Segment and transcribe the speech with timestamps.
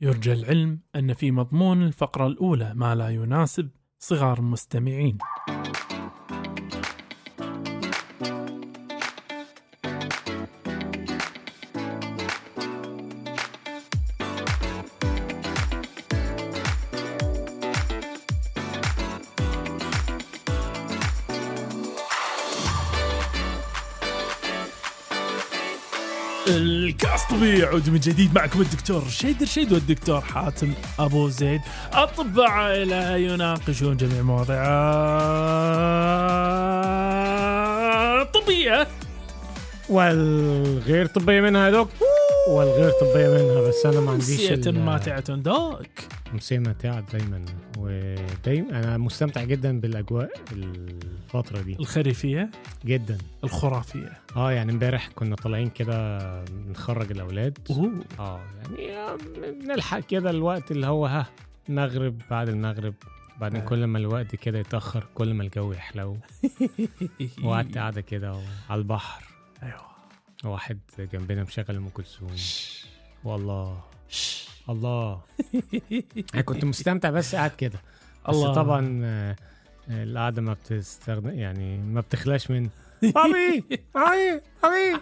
[0.00, 3.68] يرجى العلم أن في مضمون الفقرة الأولى ما لا يناسب
[3.98, 5.18] صغار المستمعين
[27.46, 31.60] طبيعي يعود من جديد معكم الدكتور شيد رشيد والدكتور حاتم أبو زيد.
[31.92, 34.64] أطباء عائله يناقشون جميع مواضيع.
[38.24, 38.88] طبية.
[39.88, 41.88] والغير طبية منها دوك
[42.50, 45.86] والغير طبية منها بس أنا ما عنديش ال- ماتعة دوك.
[46.32, 47.44] أمسية ماتعة دايما.
[47.78, 51.76] ودايما أنا مستمتع جدا بالأجواء الفترة دي.
[51.80, 52.50] الخريفية؟
[52.84, 53.18] جدا.
[53.44, 54.12] الخرافية.
[54.36, 56.18] آه يعني امبارح كنا طالعين كده
[56.68, 57.58] نخرج الأولاد.
[57.70, 58.04] أوه.
[58.18, 59.18] آه يعني آه،
[59.62, 61.26] بنلحق كده الوقت اللي هو ها
[61.68, 62.94] المغرب بعد المغرب.
[63.40, 63.64] بعدين آه.
[63.64, 66.16] كل ما الوقت كده يتأخر كل ما الجو يحلو.
[67.44, 68.40] وقعدت قاعدة كده
[68.70, 69.24] على البحر.
[69.62, 69.86] أيوه.
[70.44, 72.34] واحد جنبنا مشغل أم كلثوم.
[73.24, 73.80] والله.
[74.68, 75.20] الله.
[76.34, 77.78] أنا كنت مستمتع بس قاعد كده.
[78.28, 78.54] بس الله.
[78.54, 79.36] طبعا آه،
[79.90, 82.68] آه، القعدة ما بتستغنى يعني ما بتخلاش من
[83.02, 83.64] بابي
[83.94, 85.00] بابي بابي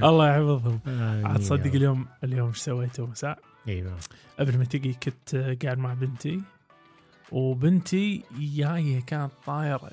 [0.08, 0.80] الله يحفظهم.
[1.24, 3.96] عاد تصدق اليوم اليوم إيش سويته مساء؟ إيوه.
[4.38, 6.40] قبل ما تجي كنت قاعد مع بنتي
[7.32, 9.90] وبنتي جاية كانت طايرة.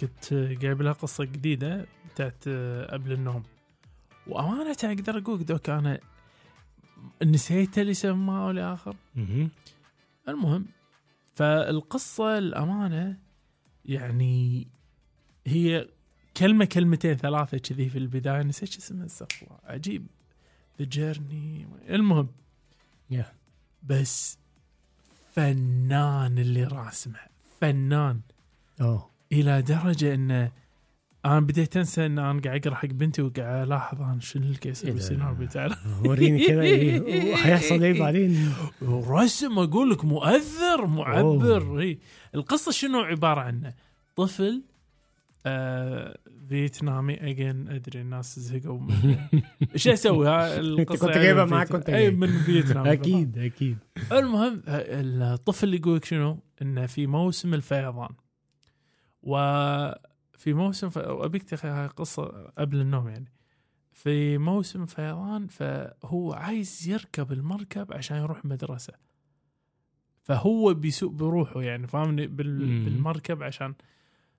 [0.00, 2.48] كنت جايب لها قصة جديدة بتاعت
[2.90, 3.42] قبل النوم.
[4.26, 6.00] وأمانة أقدر أقول دوك أنا
[7.22, 8.96] نسيت اللي سماه لآخر.
[9.16, 9.50] مهم.
[10.28, 10.66] المهم
[11.34, 13.18] فالقصة الأمانة
[13.84, 14.66] يعني
[15.46, 15.88] هي
[16.36, 19.58] كلمة كلمتين ثلاثة كذي في البداية نسيت اسمها استغفر الله.
[19.64, 20.06] عجيب.
[20.78, 22.28] ذا جيرني المهم
[23.10, 23.32] يا.
[23.82, 24.38] بس
[25.32, 27.20] فنان اللي راسمه.
[27.60, 28.20] فنان.
[28.80, 30.52] آه إلى درجة إنه
[31.24, 34.90] أنا بديت انسى إن أنا قاعد أقرأ حق بنتي وقاعد ألاحظ أنا شنو الكيس إيه
[34.90, 35.70] ده؟ بالسيناريو بتاعه
[36.04, 41.98] وريني كده إيه هيحصل إيه بعدين ورسم أقول لك مؤثر معبر هي
[42.34, 43.74] القصة شنو عبارة عنه
[44.16, 44.62] طفل
[45.46, 48.80] آه فيتنامي أجين أدري الناس زهقوا.
[49.74, 51.82] إيش أسوي ها القصة كنت يعني جايبها معاك فيتنام.
[51.82, 52.10] وأنت أي.
[52.10, 53.78] من فيتنام أكيد أكيد
[54.12, 58.08] المهم الطفل يقول لك شنو؟ إنه في موسم الفيضان
[60.40, 60.96] وفي موسم ف...
[60.96, 62.24] وابيك تخ- هاي قصه
[62.58, 63.32] قبل النوم يعني.
[63.92, 68.92] في موسم فيضان فهو عايز يركب المركب عشان يروح مدرسة.
[70.22, 72.84] فهو بيسوق بروحه يعني فاهمني؟ بال...
[72.84, 73.74] بالمركب عشان.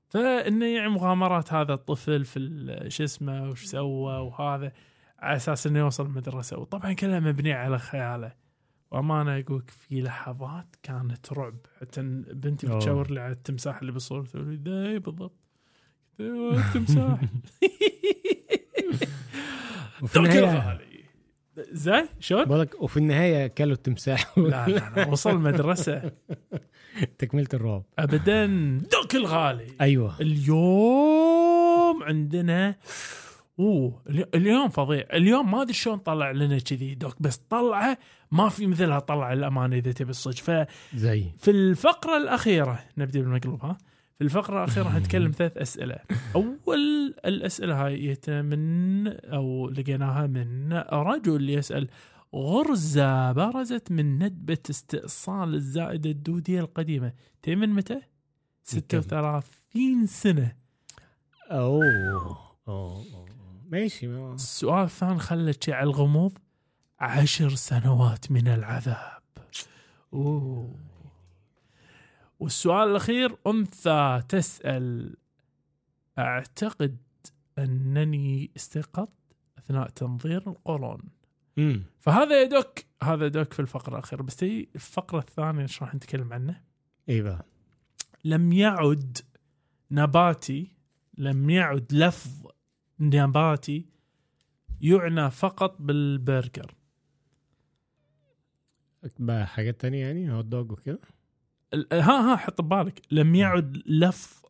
[0.08, 4.72] فإنه يعني مغامرات هذا الطفل في شو اسمه وش سوى وهذا
[5.20, 8.34] على أساس إنه يوصل المدرسة وطبعا كلها مبنية على خياله.
[8.92, 11.56] وأمانة اقولك في لحظات كانت رعب.
[11.82, 12.02] حتى
[12.34, 12.68] بنتي.
[12.68, 15.41] بتشاور لي على التمساح اللي ده إيه بالضبط.
[16.20, 17.20] التمساح
[20.02, 21.02] وفي غالي
[21.72, 24.38] زين شلون؟ بقول لك وفي النهاية كلوا التمساح.
[24.38, 26.12] لا لا لا وصل المدرسة.
[27.20, 27.84] تكملة الرعب.
[28.00, 28.46] ابدا.
[28.92, 29.68] دوك الغالي.
[29.82, 30.16] أيوه.
[30.22, 32.76] اليوم عندنا
[33.60, 35.04] أوه الي- اليوم فظيع.
[35.14, 37.98] اليوم ما أدري شلون طلع لنا كذي دوك بس طلعة
[38.32, 40.36] ما في مثلها طلع الأمانة إذا تبي الصدق.
[40.36, 43.78] ففي زي الفقرة الأخيرة نبدأ بالمقلوب ها؟
[44.22, 45.96] في الفقرة الأخيرة حنتكلم ثلاث أسئلة.
[46.36, 51.88] أول الأسئلة هاي جتنا من أو لقيناها من رجل يسأل
[52.36, 58.02] غرزة برزت من ندبة استئصال الزائدة الدودية القديمة تي من متى؟
[58.64, 60.56] 36 سنة.
[61.52, 63.06] أوه أوه أوه.
[63.70, 66.32] ماشي ما- السؤال الثاني خلت شيء على الغموض.
[67.00, 69.22] عشر سنوات من العذاب.
[70.14, 70.76] أوه.
[72.42, 75.16] والسؤال الأخير أنثى تسأل.
[76.18, 76.98] أعتقد
[77.58, 79.10] أنني استيقظت
[79.58, 81.02] أثناء تنظير القولون.
[81.58, 84.22] امم فهذا يدك هذا يدك في الفقرة الأخيرة.
[84.22, 86.62] بس تي الفقرة الثانية إيش راح نتكلم عنه؟
[87.08, 87.46] بقى
[88.24, 89.18] لم يعد
[89.92, 90.72] نباتي
[91.18, 92.48] لم يعد لفظ
[93.00, 93.86] نباتي
[94.82, 96.76] يعنى فقط بالبرجر.
[99.20, 101.00] بقى حاجات تانية يعني؟ hot dog وكده؟
[101.94, 103.02] ها ها حط ببالك.
[103.12, 104.42] لم يعد لفظ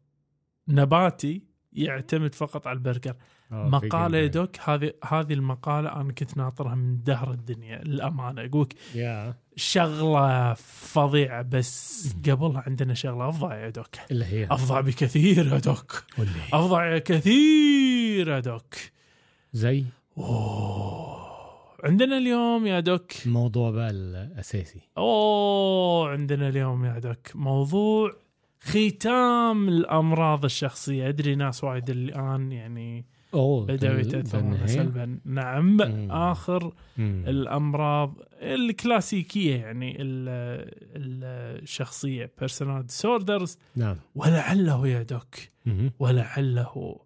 [0.67, 1.41] نباتي
[1.73, 3.15] يعتمد فقط على البرجر.
[3.51, 4.27] آه، مقالة يا.
[4.27, 8.45] Doc هذه هذه المقالة أنا كنت ناطرها من دهر الدنيا للأمانة.
[8.45, 9.35] أقولك يا.
[9.55, 13.87] شغلة فظيعة بس قبلها عندنا شغلة أفظع يا Doc.
[14.11, 16.03] اللي هي؟ أفظع بكثير يا Doc.
[16.53, 18.75] أفظع كثير يا Doc.
[19.53, 19.85] زي؟
[20.17, 21.20] أوه.
[21.83, 23.11] عندنا اليوم يا دوك.
[23.25, 24.81] الموضوع بقى الأساسي.
[24.97, 27.35] أوه عندنا اليوم يا دوك.
[27.35, 28.11] موضوع
[28.61, 31.09] ختام الأمراض الشخصية.
[31.09, 36.11] أدري ناس وايد الآن يعني ده- يتأثرون ده سلبا نعم مم.
[36.11, 37.23] آخر مم.
[37.27, 40.29] الأمراض الكلاسيكية يعني ال-
[40.95, 42.31] ال- الشخصية.
[42.43, 43.57] personality disorders.
[43.75, 43.95] نعم.
[44.15, 45.35] ولعله يا دوك.
[45.99, 46.99] ولعله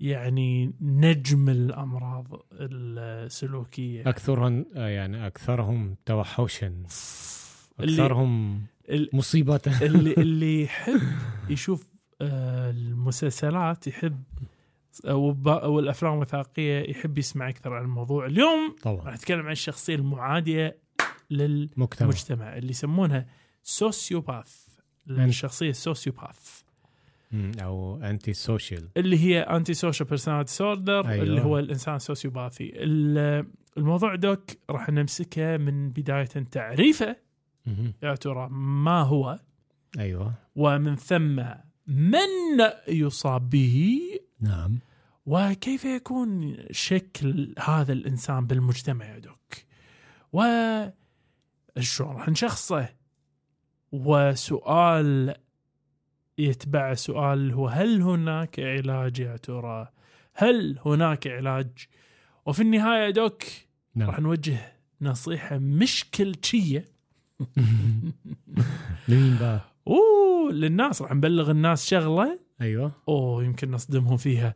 [0.00, 4.08] يعني نجم الأمراض السلوكية.
[4.08, 6.66] اكثرهم آه، يعني أكثرهم توحشا.
[6.66, 9.60] اللي أكثرهم ال- مصيبة.
[9.82, 11.00] اللي اللي يحب
[11.50, 11.86] يشوف
[12.20, 14.22] آه، المسلسلات يحب
[15.04, 18.26] أو الب- أو الافلام الوثائقية يحب يسمع أكثر عن الموضوع.
[18.26, 20.78] اليوم راح طبعا نتكلم عن الشخصيه المعادية
[21.30, 22.56] للمجتمع مجتمع.
[22.56, 23.26] اللي يسمونها
[23.62, 24.66] sociopath.
[25.10, 26.62] الشخصية ال sociopath.
[27.62, 31.22] أو anti social اللي هي anti social personality disorder أيوة.
[31.22, 33.46] اللي هو الإنسان ال sociopathy ال-
[33.76, 37.16] الموضوع Doc راح نمسكه من بداية تعريفه.
[38.02, 39.38] يا ترى ما هو؟
[39.98, 40.34] أيوه.
[40.56, 41.42] ومن ثم
[41.86, 44.00] من يصاب به
[44.40, 44.78] نعم.
[45.26, 49.54] وكيف يكون شكل هذا الإنسان بالمجتمع يا Doc؟
[50.32, 50.42] و
[51.80, 52.88] شلون راح نشخصه؟
[53.92, 55.34] وسؤال
[56.38, 59.88] يتبع سؤال هو هل هناك علاج يا ترى؟
[60.34, 61.68] هل هناك علاج؟
[62.46, 63.42] وفي النهاية دوك
[63.96, 66.84] راح نعم نوجه نصيحة مش كلتشيه
[69.08, 71.02] لمين بقى؟ أوه للناس.
[71.02, 72.38] راح نبلغ الناس شغلة.
[72.60, 72.92] أيوه.
[73.08, 74.54] أوه يمكن نصدمهم فيها.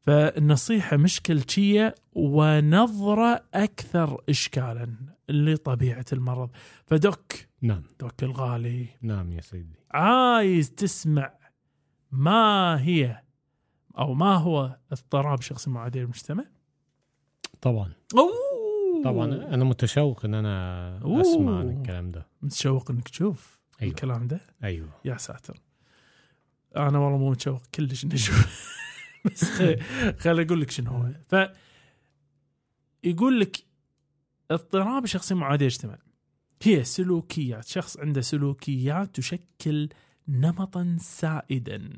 [0.00, 4.94] فالنصيحة مش كلتشية ونظرة أكثر إشكالا
[5.28, 6.50] لطبيعة المرض.
[6.86, 7.82] فدك نعم.
[8.00, 8.86] دك الغالي.
[9.02, 9.74] نعم يا سيدي.
[9.90, 11.34] عايز تسمع
[12.12, 13.22] ما هي
[13.98, 16.44] أو ما هو اضطراب شخصي معادي للمجتمع
[17.60, 17.92] طبعا.
[18.14, 19.04] أوه!
[19.04, 19.24] طبعا.
[19.54, 21.20] أنا متشوق إن أنا أوه.
[21.20, 22.26] أسمع عن الكلام ده.
[22.42, 23.90] متشوق إنك تشوف أيوه.
[23.90, 24.88] الكلام ده؟ أيوه.
[25.04, 25.60] يا ساتر.
[26.76, 28.79] أنا والله مو متشوق كلش إني أشوف.
[29.24, 29.44] بس
[30.18, 31.10] خل أقول لك شنو هو.
[31.28, 31.36] ف
[33.04, 33.56] يقول لك
[34.50, 35.98] اضطراب شخصي معادي يجتمع
[36.62, 39.88] هي سلوكيات شخص عنده سلوكيات تشكل
[40.28, 41.90] نمطا سائدا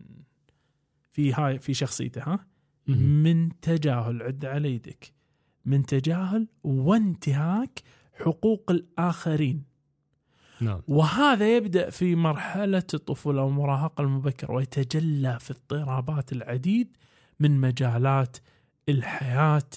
[1.12, 2.46] في هاي في شخصيته ها.
[2.86, 5.12] من تجاهل عد على يدك.
[5.64, 7.82] من تجاهل وانتهاك
[8.14, 9.64] حقوق الآخرين.
[10.60, 10.80] نعم.
[10.88, 16.96] وهذا يبدأ في مرحلة الطفولة والمراهقة المبكرة ويتجلى في اضطرابات العديد
[17.42, 18.36] من مجالات
[18.88, 19.70] الحياة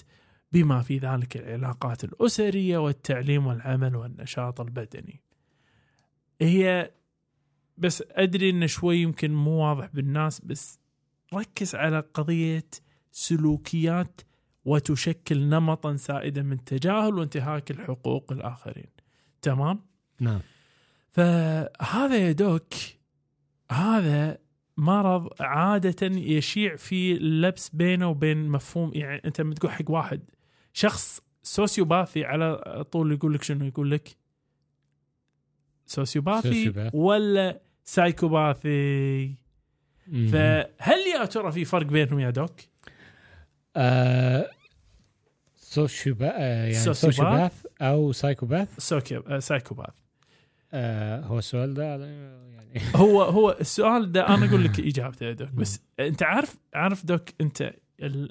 [0.52, 5.22] بما في ذلك العلاقات الأسرية والتعليم والعمل والنشاط البدني.
[6.40, 6.90] هي
[7.78, 10.78] بس أدري انه شوي يمكن مو واضح بالناس بس
[11.34, 12.70] ركز على قضية
[13.10, 14.20] سلوكيات
[14.64, 18.90] وتشكل نمطا سائدا من تجاهل وانتهاك الحقوق الآخرين.
[19.42, 19.80] تمام؟
[20.20, 20.40] نعم
[21.12, 22.74] فهذا يا دوك
[23.72, 24.38] هذا
[24.76, 30.30] مرض عادة يشيع في اللبس بينه وبين مفهوم يعني أنت لما تقول حق واحد
[30.72, 34.16] شخص sociopathy على طول يقول لك شنو يقول لك
[35.86, 36.94] sociopathy sociopath.
[36.94, 39.34] ولا psychopathy.
[40.06, 42.54] فهل يا ترى في فرق بينهم يا Doc؟
[43.76, 44.50] آه
[45.56, 48.92] sociopa آه يعني sociopath؟ sociopath أو psychopath
[49.28, 49.94] آه، psychopath
[50.76, 55.48] آه هو السؤال ده يعني هو هو السؤال ده أنا أقول لك إجابته يا Doc
[55.48, 57.72] بس أنت عارف عارف Doc أنت ال-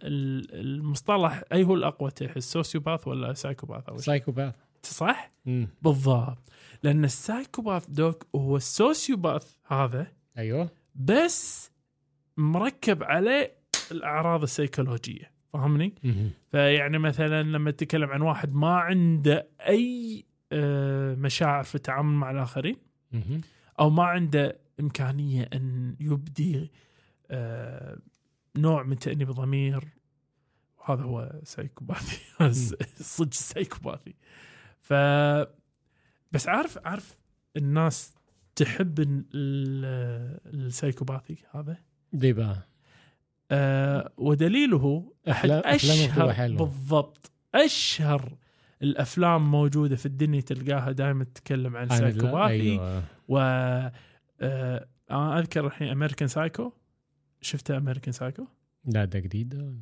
[0.06, 5.68] ال- المصطلح أي هو الأقوى تحس sociopath ولا psychopath شيء psychopath صح؟ مم.
[5.82, 6.50] بالضبط
[6.84, 11.72] لأن ال psychopath Doc هو ال sociopath هذا أيوه بس
[12.38, 13.56] مركب عليه
[13.92, 15.94] الأعراض السيكولوجية فاهمني؟
[16.52, 20.26] فيعني مثلا لما تتكلم عن واحد ما عنده أي
[21.16, 22.76] مشاعر في التعامل مع الآخرين.
[23.80, 26.72] أو ما عنده إمكانية أن يبدي
[27.32, 27.98] آه،
[28.58, 29.88] نوع من تأنيب الضمير
[30.78, 32.22] وهذا هو psychopathy
[33.16, 34.16] صدق psychopathy
[34.82, 34.94] ف
[36.32, 37.18] بس عارف عارف
[37.58, 38.14] الناس
[38.56, 41.78] تحب ال- ال- ال psychopathy هذا؟
[42.14, 42.68] دي بقى
[43.52, 46.30] آه ودليله أحد اشهر.
[46.58, 47.32] بالضبط.
[47.56, 48.38] أشهر
[48.82, 53.04] الأفلام موجودة في الدنيا تلقاها دائما تتكلم عن ال psychopathy أيوه.
[53.28, 53.38] و
[54.42, 56.72] آه أنا أذكر الحين American Psycho
[57.42, 58.46] شفته American Psycho
[58.86, 59.80] لا ده جديد.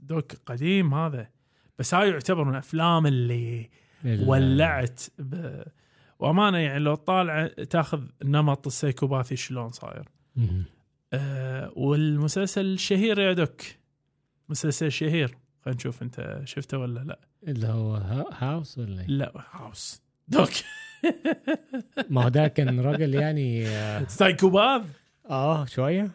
[0.00, 1.28] Doc قديم هذا.
[1.78, 3.70] بس هاي يعتبر من الأفلام اللي
[4.04, 5.62] ال- ولعت ب...
[6.18, 10.08] وأمانة يعني لو طالع تاخذ نمط ال psychopathy شلون صاير.
[11.12, 13.62] آه والمسلسل الشهير يا Doc.
[14.48, 15.36] مسلسل شهير.
[15.64, 17.18] خلينا نشوف انت شفته ولا لا.
[17.48, 20.50] اللي هو ها- House ولا إيه؟ لا House Doc.
[22.10, 24.82] ما هو ده كان راجل يعني آه psychopath
[25.30, 26.10] آه، شوية.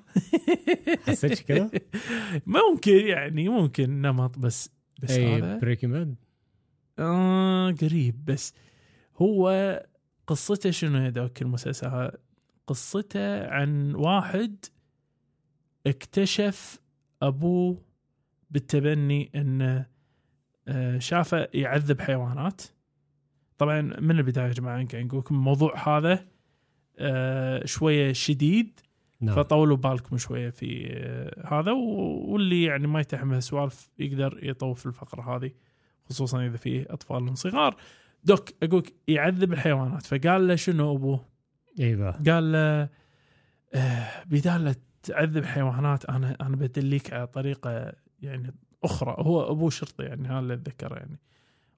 [1.08, 1.72] حسيتش كده؟
[2.46, 4.70] ممكن يعني ممكن نمط بس
[5.04, 6.16] بس هذا؟ Breaking Bad
[7.00, 8.54] آه قريب بس
[9.22, 9.50] هو
[10.28, 12.12] قصته شنو يا دوك المسلسل؟
[12.68, 14.66] قصته عن واحد
[15.88, 16.80] اكتشف
[17.22, 17.82] أبوه
[18.50, 19.86] بالتبني انه
[20.68, 22.62] آه، شافه يعذب حيوانات.
[23.58, 26.26] طبعا من البداية يا جماعة قاعد نقول لكم الموضوع هذا
[27.00, 28.80] آه، شوية شديد.
[29.22, 29.36] نعم.
[29.36, 35.52] فطولوا بالكم شوية في آه، هذا واللي يعني ما يتحمل سوالف يقدر يطوف الفقرة هذه
[36.10, 37.76] خصوصا إذا في أطفال صغار.
[38.24, 40.06] دوك أقولك يعذب الحيوانات.
[40.06, 41.26] فقال له شنو أبوه؟
[41.80, 42.90] بقى قال له
[44.26, 50.40] بدال تعذب حيوانات أنا أنا بدليك على طريقة يعني أخرى هو ابوه شرطي يعني هذا
[50.40, 51.20] اللي أتذكره يعني.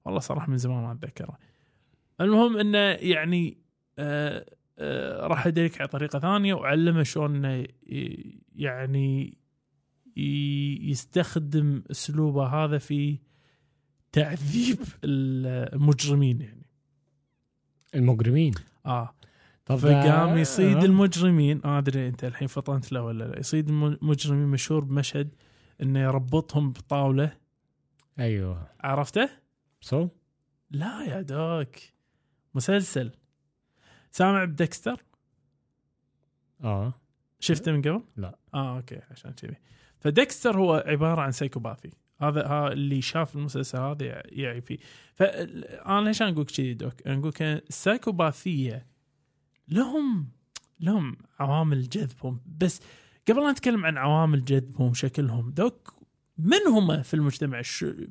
[0.04, 1.38] والله صراحة من زمان ما أتذكره.
[2.20, 3.58] المهم إنه يعني
[3.98, 4.46] آه
[4.78, 7.66] آه راح يدلك على طريقة ثانية وعلمه شلون
[8.56, 9.38] يعني
[10.90, 13.18] يستخدم أسلوبه هذا في
[14.12, 16.66] تعذيب المجرمين يعني.
[17.94, 18.54] المجرمين؟
[18.86, 19.14] آه.
[19.66, 20.84] طب فقام يصيد آه.
[20.84, 21.60] المجرمين.
[21.64, 23.38] ما أدري أنت الحين فطنت له ولا لا.
[23.38, 25.28] يصيد المجرمين مشهور بمشهد
[25.82, 27.36] إنه يربطهم بطاولة
[28.18, 29.28] أيوه عرفته؟
[29.80, 30.08] سو
[30.70, 31.76] لا يا دوك
[32.54, 33.12] مسلسل
[34.10, 35.04] سامع بدكستر؟
[36.64, 36.94] آه
[37.40, 38.38] شفته من قبل؟ لا.
[38.54, 39.56] آه okay عشان كذي
[39.98, 44.78] ف Dexter هو عبارة عن psychopathy هذا ها اللي شاف المسلسل هذا يع- يعي فيه
[45.14, 48.86] فانا ليش أقول كذي Doc؟ أقول السايكوباثيه
[49.68, 50.28] لهم
[50.80, 52.80] لهم عوامل جذبهم بس
[53.28, 55.94] قبل لا نتكلم عن عوامل جذبهم شكلهم Doc
[56.38, 57.62] من هم في المجتمع؟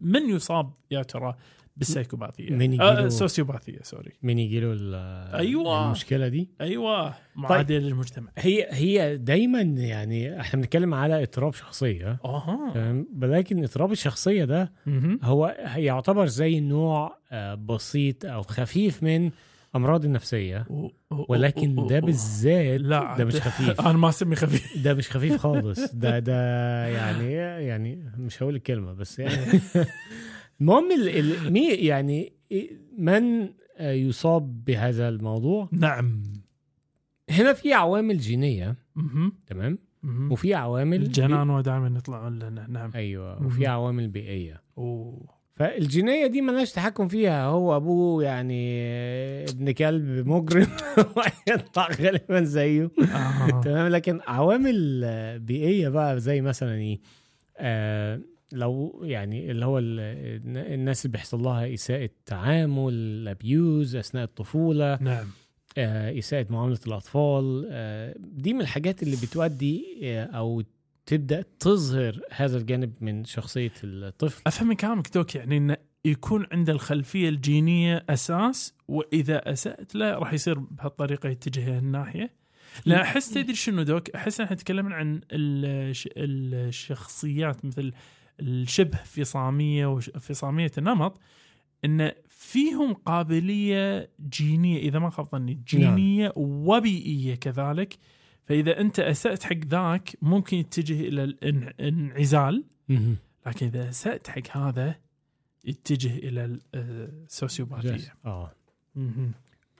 [0.01, 1.35] من يصاب يا ترى
[1.77, 4.11] بالسايكوباثيه من آه سوسيوباثية sorry.
[4.23, 5.85] مين يجي له ال- أيوة.
[5.85, 8.31] المشكلة دي؟ أيوه معادله للمجتمع.
[8.37, 12.19] هي هي دايما يعني إحنا بنتكلم على اضطراب شخصية.
[12.25, 13.03] أها.
[13.21, 14.73] ولكن اضطراب الشخصية ده.
[15.23, 19.31] هو يعتبر زي نوع آه، بسيط أو خفيف من
[19.75, 20.65] أمراض النفسية
[21.29, 22.81] ولكن ده بالذات
[23.17, 23.81] ده مش خفيف.
[23.87, 24.77] أنا ما اسمي خفيف.
[24.85, 25.93] ده مش خفيف خالص.
[26.03, 26.33] ده ده
[26.87, 27.31] يعني
[27.67, 29.59] يعني مش هقول الكلمة بس يعني
[30.61, 32.33] المهم ال- ال- مي يعني
[32.97, 33.49] من
[33.79, 36.23] يصاب بهذا الموضوع؟ نعم.
[37.29, 38.75] هنا في عوامل جينية.
[39.47, 39.79] تمام.
[40.31, 42.91] وفي عوامل الجنان دائما يطلعون لنا نعم.
[42.95, 43.45] أيوه.
[43.45, 44.61] وفي عوامل بيئية.
[44.77, 45.40] أوه.
[45.61, 47.45] فالجينية دي ملناش تحكم فيها.
[47.45, 48.83] هو أبوه يعني
[49.49, 50.67] ابن كلب مجرم.
[51.47, 52.91] ويطلع غالبا زيه.
[53.01, 53.61] آه.
[53.63, 55.01] تمام؟ لكن عوامل
[55.39, 56.99] بيئية بقى زي مثلا إيه؟
[57.57, 58.21] آه
[58.53, 59.99] لو يعني اللي هو ال-
[60.73, 65.25] الناس اللي بيحصل لها إساءة تعامل ابيوز أثناء الطفولة نعم.
[65.77, 70.63] آه إساءة معاملة الأطفال آه دي من الحاجات اللي بتؤدي أو
[71.05, 74.41] تبدأ تظهر هذا الجانب من شخصية الطفل.
[74.47, 80.33] أفهم من كلامك دوك يعني إنه يكون عنده الخلفية الجينية أساس وإذا أسأت له راح
[80.33, 82.33] يصير بهالطريقة يتجه الناحيه
[82.85, 87.91] لا أحس تدري شنو دوك؟ أحس إحنا نتكلم عن الش- الشخصيات مثل
[88.39, 91.19] الشبه فصاميه وفصاميه النمط
[91.85, 97.97] إن فيهم قابلية جينية إذا ما خاب ظني جينية وبيئية كذلك
[98.51, 102.63] فإذا أنت أسأت حق ذاك ممكن يتجه إلى الانع- الانعزال.
[103.47, 104.95] لكن إذا أسأت حق هذا
[105.65, 108.51] يتجه إلى ال- آه، السوسيوباثيه آه
[108.95, 109.31] مهم.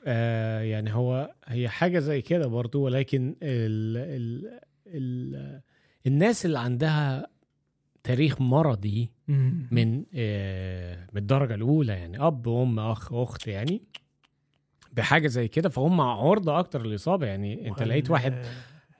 [0.05, 5.61] آه يعني هو هي حاجة زي كده برضو ولكن ال ال ال
[6.07, 7.27] الناس اللي عندها
[8.03, 9.11] تاريخ مرضي.
[9.71, 13.81] من آه من الدرجة الأولى يعني أب وأم أخ أخت يعني
[14.93, 17.25] بحاجة زي كده فهم عرضة أكتر للإصابة.
[17.27, 18.45] يعني أنت لقيت واحد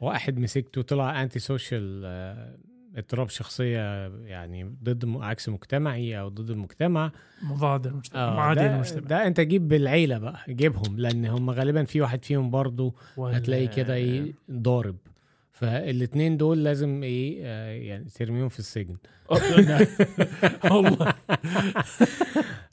[0.02, 2.58] واحد مسكته طلع سوشيال آه
[2.96, 7.12] اضطراب شخصية يعني ضد عكس مجتمعي أو ضد المجتمع.
[7.44, 11.84] مضاد المجتمع آه، معادي ده, المجتمع ده أنت جيب بالعيلة بقى جيبهم لأن هم غالبا
[11.84, 14.96] في واحد فيهم برضو ولا- هتلاقي كده إيه ضارب.
[15.52, 18.96] فالاثنين دول لازم إيه آه يعني ترميهم في السجن.
[20.72, 21.14] والله.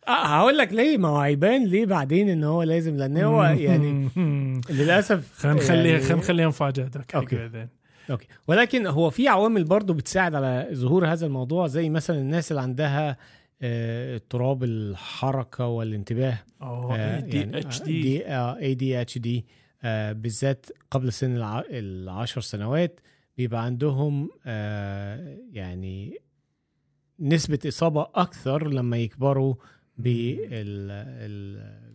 [0.08, 4.08] هقول لك ليه ما هو هيبان ليه بعدين إن هو لازم لأن هو يعني
[4.70, 7.36] للأسف خلينا نخليها يعني- خلينا نخليها مفاجاه Doc okay.
[7.36, 7.68] بعدين
[8.10, 8.26] okay.
[8.46, 13.16] ولكن هو في عوامل برضو بتساعد على ظهور هذا الموضوع زي مثلا الناس اللي عندها
[13.62, 19.46] آه، اضطراب الحركة والانتباه آه، دي يعني اتش دي اي دي اتش دي
[20.12, 23.00] بالذات قبل سن الع- العشر سنوات
[23.36, 26.18] بيبقى عندهم آه، يعني
[27.20, 29.54] نسبة إصابة أكثر لما يكبروا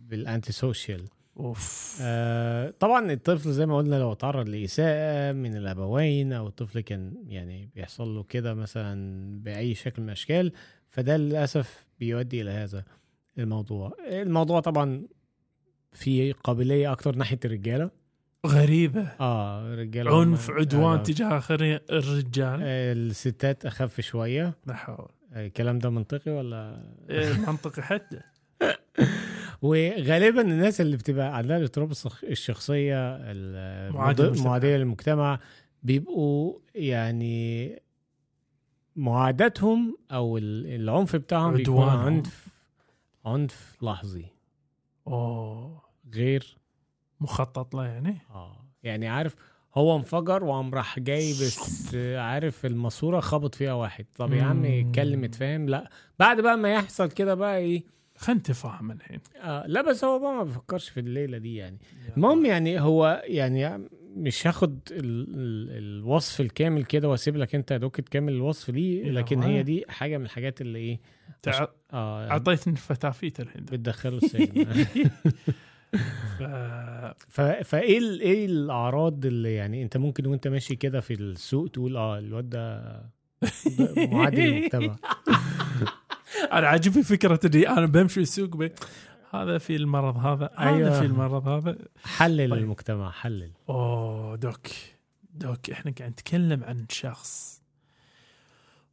[0.08, 1.02] بال anti social
[1.36, 1.96] أوف.
[2.02, 7.70] آه، طبعا الطفل زي ما قلنا لو تعرض لإساءة من الأبوين أو الطفل كان يعني
[7.74, 8.94] بيحصل له كده مثلا
[9.42, 10.52] بأي شكل من الأشكال
[10.88, 12.84] فده للأسف بيؤدي إلى هذا
[13.38, 13.92] الموضوع.
[14.08, 15.02] الموضوع طبعا
[15.92, 17.90] في قابلية أكتر ناحية الرجالة.
[18.46, 19.02] غريبة.
[19.20, 22.62] آه الرجالة هم- عنف عدوان آه، تجاه آخرين الرجال.
[22.62, 24.54] الستات أخف شوية.
[24.66, 25.08] لا حول.
[25.34, 28.20] الكلام ده منطقي ولا؟ إيه، منطقي حتى
[29.62, 35.38] وغالبا الناس اللي بتبقى عندها الاضطراب الشخ- الشخصية ال- معادي المض- للمجتمع.
[35.82, 37.78] بيبقوا يعني
[38.96, 41.88] معاداتهم أو ال- العنف بتاعهم بيكون.
[41.88, 42.46] عنف
[43.24, 44.26] عنف لحظي.
[45.06, 45.82] أوه.
[46.14, 46.56] غير
[47.20, 48.64] مخطط له يعني؟ آه.
[48.82, 49.34] يعني عارف
[49.74, 54.06] هو انفجر وقام راح جاي بس عارف الماسورة خبط فيها واحد.
[54.16, 54.64] طب يا عم.
[54.64, 55.90] اتكلم اتفاهم لا.
[56.18, 57.84] بعد بقى ما يحصل كده بقى إيه؟
[58.16, 61.78] خلينا نتفاهم الحين آه لا بس هو بقى ما بيفكرش في الليلة دي يعني.
[62.16, 64.98] المهم يعني هو يعني مش هاخد ال
[65.34, 69.42] ال الوصف الكامل كده واسيب لك انت يا دوك تكمل الوصف دي لكن.
[69.42, 71.00] هي دي حاجة من الحاجات اللي إيه؟
[71.42, 72.30] تع- آه.
[72.30, 74.66] أعطيتني فتافيت الحين بتدخله السجن.
[76.38, 76.42] ف...
[77.28, 77.40] ف...
[77.40, 82.18] فإيه ال- إيه الأعراض اللي يعني أنت ممكن وأنت ماشي كده في السوق تقول آه
[82.18, 82.94] الواد ده
[83.96, 84.96] معادي للمجتمع
[86.52, 88.72] أنا عاجبني فكرة اني أنا بمشي السوق بي...
[89.30, 90.98] هذا في المرض هذا هذا أيوة.
[91.00, 91.78] في المرض هذا.
[92.04, 92.62] حلل طيب.
[92.62, 93.50] المجتمع حلل.
[93.68, 94.66] أوه دوك
[95.34, 97.62] دوك إحنا قاعد نتكلم عن شخص.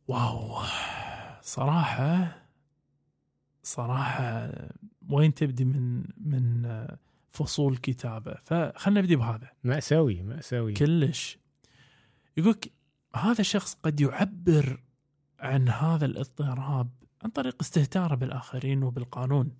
[0.07, 0.57] واو.
[1.41, 2.37] صراحة
[3.63, 4.51] صراحة
[5.09, 6.87] وين تبدي من من
[7.29, 8.37] فصول كتابة.
[8.43, 9.49] فخلنا نبدي بهذا.
[9.63, 11.37] مأساوي مأساوي كلش.
[12.37, 12.71] يقولك
[13.15, 14.83] هذا الشخص قد يعبر
[15.39, 16.89] عن هذا الاضطراب
[17.23, 19.55] عن طريق استهتاره بالآخرين وبالقانون.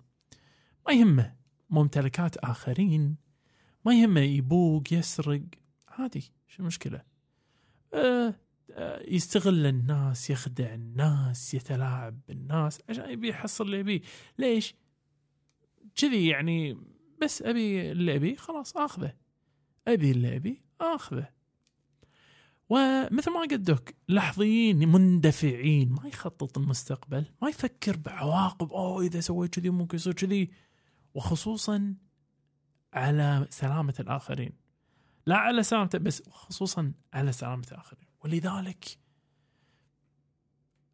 [0.86, 1.34] ما يهمه
[1.70, 3.16] ممتلكات آخرين
[3.84, 5.42] ما يهمه يبوق يسرق.
[5.88, 7.02] عادي شو المشكلة؟
[7.94, 8.34] آه
[8.74, 14.00] آه، يستغل الناس يخدع الناس يتلاعب بالناس عشان يبي يحصل اللي يبيه.
[14.38, 14.74] ليش؟
[15.96, 16.78] كذي يعني
[17.22, 19.14] بس أبي اللي أبيه خلاص آخذه.
[19.88, 21.28] أبي اللي أبيه آخذه.
[22.68, 29.54] ومثل ما قلت دوك لحظيين مندفعين ما يخطط المستقبل ما يفكر بعواقب أوه إذا سويت
[29.54, 30.50] كذي ممكن يصير كذي.
[31.14, 31.94] وخصوصا
[32.92, 34.52] على سلامة الآخرين.
[35.26, 38.08] لا على سلامته بس خصوصا على سلامة الآخرين.
[38.24, 38.98] ولذلك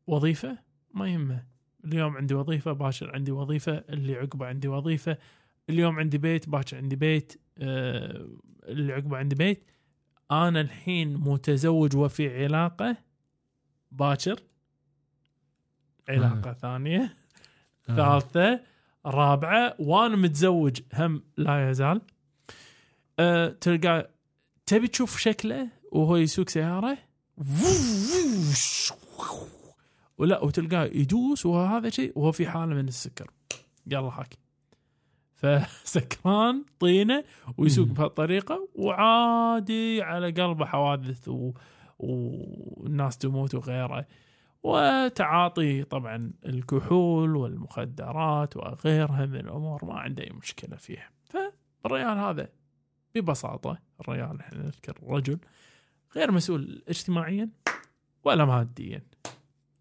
[0.06, 0.58] وظيفة
[0.94, 1.46] ما يهمه
[1.88, 5.18] اليوم عندي وظيفة باشر عندي وظيفة اللي عقبه عندي وظيفة
[5.70, 8.28] اليوم عندي بيت باكر عندي بيت آه
[8.64, 9.64] اللي عقبه عندي بيت.
[10.30, 12.96] أنا الحين متزوج وفي علاقة
[13.90, 14.40] باكر.
[16.08, 17.16] علاقة ثانية.
[17.88, 17.96] آه.
[17.96, 18.60] ثالثة
[19.06, 20.80] رابعة وأنا متزوج.
[20.94, 22.00] هم لا يزال.
[23.18, 24.10] أه تلقى
[24.66, 26.98] تبي تشوف شكله وهو يسوق سيارة؟
[30.18, 33.30] ولا وتلقاه يدوس وهذا شيء وهو في حالة من السكر.
[33.86, 34.34] يلا هاك
[35.34, 37.24] فسكران طينة
[37.58, 37.86] ويسوق.
[37.86, 41.52] بهالطريقه وعادي على قلبه حوادث و...
[41.98, 44.06] والناس تموت وغيره.
[44.62, 51.10] وتعاطي طبعا الكحول والمخدرات وغيرها من الأمور ما عنده أي مشكلة فيها.
[51.84, 52.48] فالرجال هذا
[53.14, 55.38] ببساطة الرجال إحنا نذكر رجل
[56.16, 57.48] غير مسؤول اجتماعيا
[58.24, 59.02] ولا ماديا.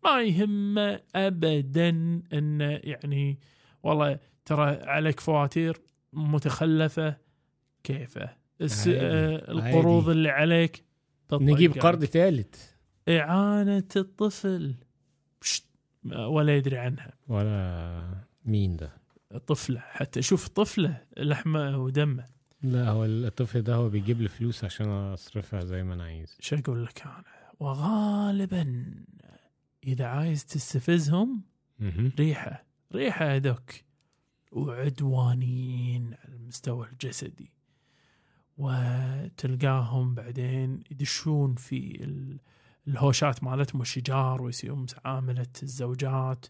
[0.03, 1.89] ما يهمه ابدا
[2.33, 3.39] انه يعني
[3.83, 5.81] والله ترى عليك فواتير
[6.13, 7.17] متخلفة.
[7.83, 8.29] كيفه؟
[8.62, 8.88] الس...
[8.88, 10.10] آه القروض.
[10.10, 10.83] اللي عليك
[11.33, 12.71] نجيب تطق قرض ثالث.
[13.10, 14.75] إعانة الطفل.
[16.15, 17.13] ولا يدري عنها.
[17.27, 18.01] ولا
[18.45, 18.91] مين ده؟
[19.47, 22.25] طفلة حتى شوف طفلة لحمة ودمة.
[22.63, 26.38] لا هو الطفل ده هو بيجيب لي فلوس عشان أصرفها زي ما أنا عايز.
[26.39, 27.23] شو أقول لك أنا؟
[27.60, 28.86] وغالبا
[29.88, 31.41] إذا عايز تستفزهم
[32.19, 32.65] ريحة.
[33.34, 33.71] يا دوك
[34.52, 37.52] وعدوانيين على المستوى الجسدي.
[38.58, 42.39] وتلقاهم بعدين يدشون في ال-
[42.88, 46.45] الهوشات مالتهم والشجار ويصيرون معاملة الزوجات.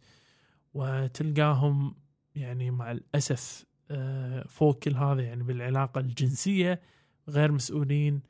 [0.74, 1.96] وتلقاهم
[2.36, 6.82] يعني مع الأسف آه، فوق كل هذا يعني بالعلاقة الجنسية
[7.30, 8.22] غير مسؤولين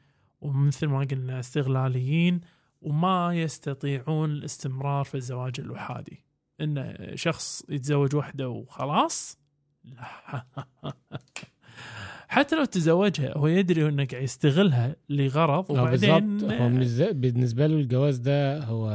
[0.41, 2.41] ومثل ما قلنا استغلاليين.
[2.81, 6.23] وما يستطيعون الاستمرار في الزواج الوحادي
[6.61, 9.37] إن شخص يتزوج وحدة وخلاص
[9.83, 10.43] لا.
[12.27, 16.11] حتى لو تزوجها هو يدري إنه قاعد يستغلها لغرض آه وبعدين
[16.43, 18.89] هو بالنز- بالنسبة له الجواز ده هو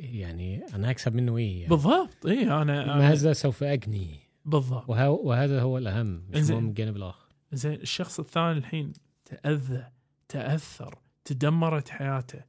[0.00, 2.26] يعني أنا هكسب منه إيه يعني؟ بالضبط.
[2.26, 4.20] اي أنا, أنا ماذا سوف أجني.
[4.44, 4.88] بالضبط.
[4.90, 6.50] وه- وهذا هو الأهم مش.
[6.50, 7.26] مهم الجانب الآخر.
[7.52, 8.92] زين الشخص الثاني الحين
[9.24, 9.84] تأذى
[10.28, 12.40] تأثر تدمرت حياته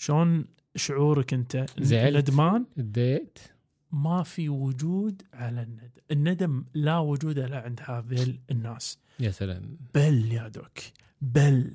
[0.00, 0.44] شلون
[0.76, 2.30] شعورك انت؟ زعلت.
[2.30, 3.54] ندمان؟ اتضايقت.
[3.92, 5.90] ما في وجود على الندم.
[6.10, 8.98] الندم لا وجود له عند هذه الناس.
[9.20, 9.78] يا سلام.
[9.94, 10.78] بل يا دوك
[11.20, 11.74] بل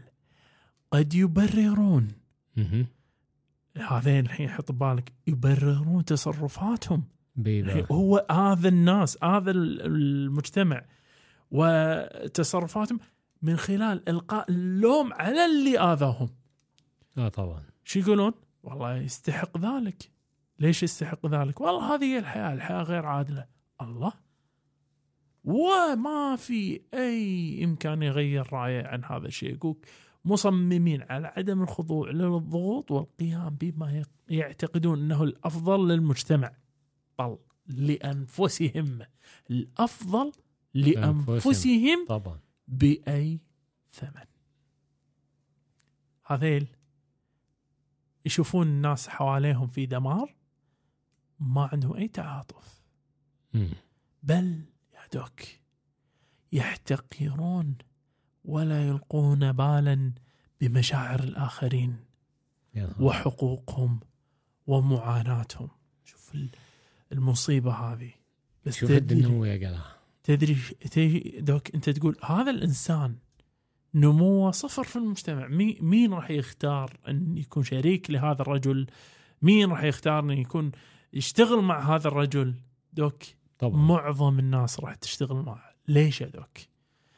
[0.92, 2.08] قد يبررون.
[3.78, 7.04] هذين الحين حط بالك يبررون تصرفاتهم.
[7.92, 10.86] هو هذا الناس هذا ال- المجتمع
[11.52, 13.00] وتصرفاتهم
[13.42, 16.30] من خلال إلقاء اللوم على اللي آذاهم.
[17.18, 17.64] آه طبعا.
[17.84, 20.12] شو يقولون؟ والله يستحق ذلك.
[20.60, 23.48] ليش يستحق ذلك؟ والله هذه هي الحياة الحياة غير عادلة.
[23.82, 24.14] الله؟
[25.44, 29.54] وما في أي إمكان يغير رأيه عن هذا الشيء.
[29.54, 29.78] يقول
[30.26, 36.52] مصممين على عدم الخضوع للضغوط والقيام بما يعتقدون أنه الأفضل للمجتمع.
[37.20, 39.00] بل لأنفسهم.
[39.52, 40.32] الأفضل
[40.74, 42.06] لأنفسهم.
[42.08, 42.40] طبعا.
[42.68, 43.40] بأي
[43.92, 44.26] ثمن.
[46.26, 46.68] هذيل
[48.26, 50.36] يشوفون الناس حواليهم في دمار
[51.40, 52.82] ما عندهم أي تعاطف.
[54.24, 54.62] بل
[54.94, 55.42] يا دوك
[56.52, 57.76] يحتقرون
[58.46, 60.12] ولا يلقون بالا
[60.62, 61.98] بمشاعر الآخرين.
[63.00, 64.00] وحقوقهم
[64.68, 65.70] ومعاناتهم
[66.04, 66.50] شوف ال-
[67.12, 68.12] المصيبة هذه
[68.66, 68.90] بس شوف
[70.24, 73.16] تدري دوك أنت تقول هذا الإنسان
[73.96, 75.48] نموه صفر في المجتمع.
[75.48, 78.88] مي مين راح يختار أن يكون شريك لهذا الرجل؟
[79.42, 80.72] مين راح يختار أن يكون
[81.14, 82.56] يشتغل مع هذا الرجل؟
[82.94, 83.24] دوك
[83.60, 83.78] طبعا.
[83.78, 85.74] معظم الناس راح تشتغل معه.
[85.88, 86.58] ليش يا دوك؟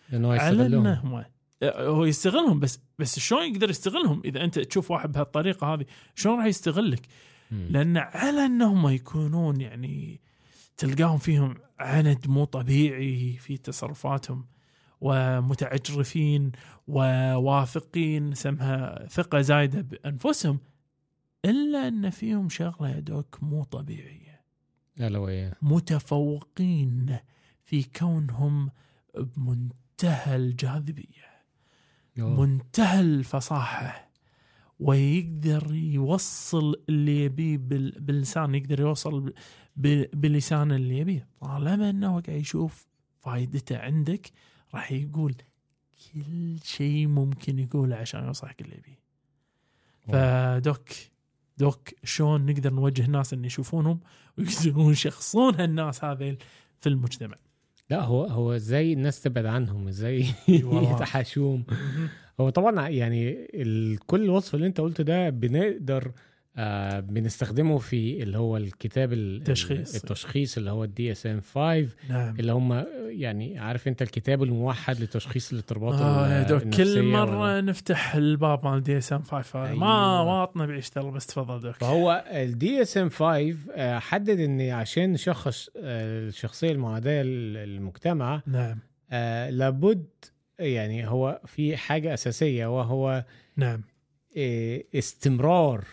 [0.09, 0.88] لأنه على يستغلهم.
[0.88, 1.23] انهم
[1.63, 5.85] هو يستغلهم بس بس شلون يقدر يستغلهم؟ إذا أنت تشوف واحد بهالطريقة هذه
[6.15, 7.07] شلون راح يستغلك.
[7.51, 10.21] لأن على إنهم يكونون يعني
[10.77, 14.45] تلقاهم فيهم عند مو طبيعي في تصرفاتهم.
[15.05, 16.51] ومتعجرفين
[16.87, 20.59] وواثقين سمها ثقة زايدة بأنفسهم
[21.45, 23.63] إلا أن فيهم شغلة يا دوك مو
[25.19, 27.17] وهي متفوقين
[27.63, 28.69] في كونهم
[29.17, 31.25] بمنتهى الجاذبية
[32.19, 32.41] أوه.
[32.45, 34.09] منتهى الفصاحة
[34.79, 39.33] ويقدر يوصل اللي يبيه بال- باللسان يقدر يوصل
[40.13, 41.27] بلسان اللي يبيه.
[41.41, 42.87] طالما إنه قاعد يشوف
[43.19, 44.31] فائدته عندك
[44.75, 45.35] راح يقول
[46.13, 49.05] كل شيء ممكن يقوله عشان يوصلك اللي يبيه.
[50.07, 50.89] فدوك
[51.57, 53.99] دوك شلون نقدر نوجه الناس إن يشوفونهم
[54.38, 56.38] ويقدرون يشخصون هالناس هذيل
[56.79, 57.38] في المجتمع.
[57.89, 60.25] لا هو هو إزاي الناس تبعد عنهم إزاي.
[60.91, 61.65] يتحاشوهم.
[62.39, 63.47] هو طبعا يعني
[64.05, 66.11] كل الوصف اللي أنت قلته ده بنقدر
[66.57, 69.95] آه بنستخدمه في اللي هو الكتاب ال- تشخيص.
[69.95, 70.57] التشخيص.
[70.57, 72.35] اللي هو ال DSM 5 نعم.
[72.39, 78.65] اللي هم يعني عارف انت الكتاب الموحد لتشخيص الاضطرابات آه كل مرة وال- نفتح الباب
[78.67, 79.73] مال DSM 5 هذا.
[79.75, 79.85] ما
[80.19, 80.25] أيوة.
[80.25, 81.75] ما البطنى بيشتغل بس تفضل دوك.
[81.75, 88.79] فهو ال DSM 5 آه، حدد ان عشان نشخص آه، الشخصية المعادية للمجتمع نعم.
[89.11, 90.05] آه، لابد
[90.59, 93.25] يعني هو في حاجة أساسية وهو
[93.57, 93.81] نعم.
[94.37, 95.83] آه، استمرار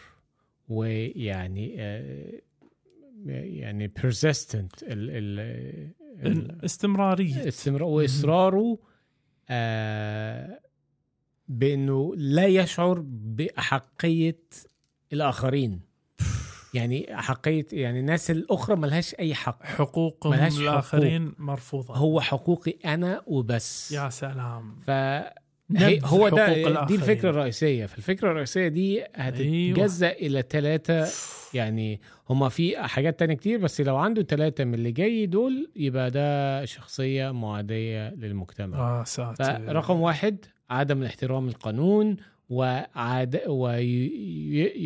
[0.77, 2.41] ويعني آه،
[3.27, 5.41] يعني persistent ال ال
[6.27, 8.79] ال- الاستمراريه استمرار وإصراره
[9.51, 10.61] آه،
[11.49, 14.41] بأنه لا يشعر بأحقية
[15.13, 15.81] الآخرين.
[16.75, 19.63] يعني أحقية يعني الناس الأخرى ملهاش أي حق.
[19.65, 21.95] حقوقهم ملهاش الاخرين مرفوضة.
[21.95, 23.93] هو حقوقي أنا وبس.
[23.93, 24.77] يا سلام.
[24.81, 24.91] ف
[26.05, 26.94] هو ده دي.
[26.94, 27.87] الفكرة الرئيسية.
[27.87, 31.07] فالفكرة الرئيسية دي هتتجزأ إلى ثلاثة
[31.55, 36.11] يعني هما في حاجات تانية كتير بس لو عنده ثلاثة من اللي جاي دول يبقى
[36.11, 38.79] ده شخصية معادية للمجتمع.
[38.79, 42.16] آه ساتر فرقم واحد عدم الاحترام القانون
[42.51, 43.40] وعاد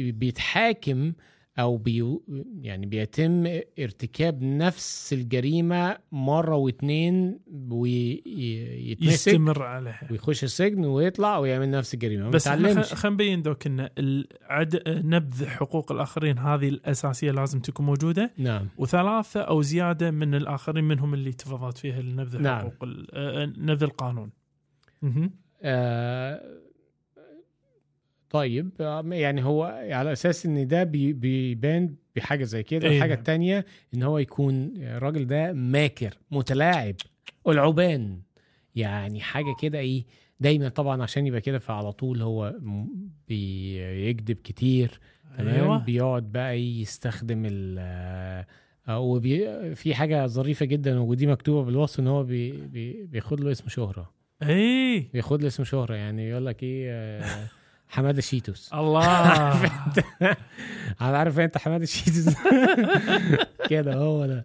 [0.00, 1.12] وبيتحاكم
[1.58, 2.18] أو بي
[2.60, 3.46] يعني بيتم
[3.78, 7.38] ارتكاب نفس الجريمة مرة واتنين
[7.70, 10.08] ويتمسك يستمر عليها.
[10.10, 12.28] ويخش السجن ويطلع ويعمل نفس الجريمة.
[12.30, 14.82] بس خلينا نبين دوك إن العد...
[14.88, 18.32] نبذ حقوق الآخرين هذه الأساسية لازم تكون موجودة.
[18.38, 18.68] نعم.
[18.78, 22.60] وثلاثة أو زيادة من الآخرين منهم اللي تفضلت فيها نبذ نعم.
[22.60, 24.30] حقوق ال- آه، نبذ القانون.
[25.62, 26.65] آه
[28.30, 32.88] طيب آه، يعني هو على أساس إن ده بي- بيبان بحاجة زي كده.
[32.88, 33.14] أي الحاجة.
[33.14, 36.94] التانية إن هو يكون الراجل ده ماكر متلاعب
[37.48, 38.20] لعبان
[38.74, 40.04] يعني حاجة كده إيه
[40.40, 42.54] دايما طبعا عشان يبقى كده فعلى طول هو
[43.28, 45.00] بيكذب كتير.
[45.38, 45.78] تمام؟ أيوه.
[45.84, 47.76] بيقعد بقى يستخدم ال
[48.88, 53.52] آه، وبي في حاجة ظريفة جدا ودي مكتوبة بالوصف إن هو بي بي بياخد له
[53.52, 54.12] اسم شهرة.
[54.42, 55.94] اي بياخد له اسم شهرة.
[55.94, 57.48] يعني يقول لك إيه آه،
[57.88, 58.70] حمادة شيتوس.
[58.74, 59.04] الله.
[61.00, 62.34] أنا عارف انت حمادة شيتوس؟
[63.70, 64.44] كده هو ده.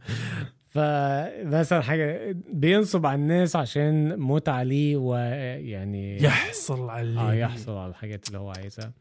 [0.69, 8.27] فمثلا حاجة بينصب على الناس عشان متعه ليه ويعني يحصل على آه يحصل على الحاجات
[8.27, 8.91] اللي هو عايزها.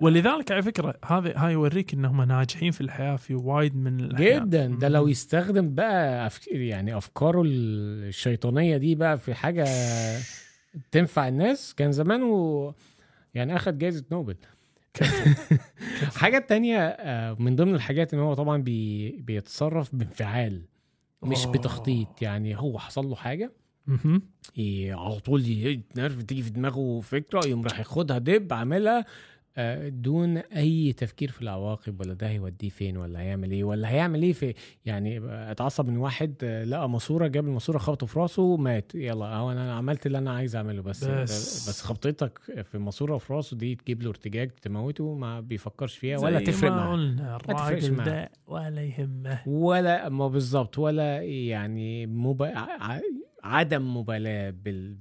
[0.00, 4.44] ولذلك على فكرة هذا هاي يوريك إنهم ناجحين في الحياة في وايد من الأحيان.
[4.48, 4.66] جدا.
[4.66, 6.48] ده لو يستخدم بقى أف...
[6.48, 9.66] يعني أفكاره الشيطانية دي بقى في حاجة
[10.90, 12.74] تنفع الناس كان زمانه
[13.34, 14.36] يعني أخد جائزه نوبل
[16.16, 19.10] حاجة تانية آه، من ضمن الحاجات إن هو طبعا بي...
[19.10, 20.62] بيتصرف بانفعال
[21.22, 21.52] مش أوه.
[21.52, 23.16] بتخطيط يعني هو حصل له.
[24.56, 29.04] ي- على طول يتنرف تيجي في دماغه فكرة يقوم راح ياخدها دب عاملها
[29.88, 34.32] دون أي تفكير في العواقب ولا ده هيوديه فين ولا هيعمل إيه ولا هيعمل إيه
[34.32, 34.54] في
[34.86, 39.52] يعني اتعصب من واحد آه، لقى ماسورة جاب الماسورة خبطه في راسه مات يلا أهو
[39.52, 41.68] أنا عملت اللي أنا عايز أعمله بس بس.
[41.68, 46.40] بس خبطتك في الماسوره في راسه دي تجيب له ارتجاج تموته ما بيفكرش فيها ولا
[46.40, 48.30] تفرق ما معاه قلنا تفرقش معاه.
[48.46, 52.52] ولا يهمه ولا ما بالظبط ولا يعني مب...
[53.44, 54.96] عدم مبالاة بال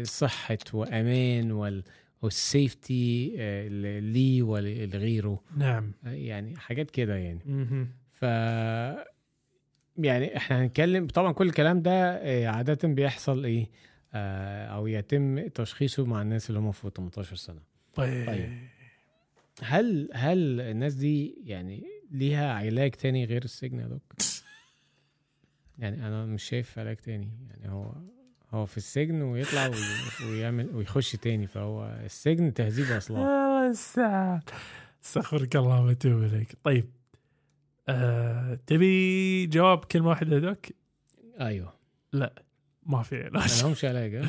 [0.00, 1.82] بصحة وأمان وال
[2.22, 3.68] والسيفتي آه،
[4.00, 5.92] ليه ولغيره نعم.
[6.04, 7.40] آه، يعني حاجات كده يعني.
[8.12, 8.22] ف
[9.98, 13.70] يعني إحنا هنتكلم طبعا كل الكلام ده آه، عادة بيحصل إيه؟
[14.14, 17.60] أو يتم تشخيصه مع الناس اللي هم فوق 18 سنة.
[17.94, 18.50] طيب, طيب.
[19.62, 24.02] هل هل الناس دي يعني ليها علاج تاني غير السجن يا دوك؟
[25.78, 27.30] يعني أنا مش شايف علاج تاني.
[27.50, 27.94] يعني هو
[28.54, 33.18] هو في السجن ويطلع وي- ويعمل ويخش تاني فهو السجن تهذيب أصلا
[35.04, 36.56] استغفرك الله وأتوب إليك.
[36.64, 36.90] طيب
[37.88, 40.66] آه، تبي جواب كلمة واحدة دوك
[41.40, 41.72] أيوه.
[42.86, 44.24] ما في ما علاج لهمش علاج؟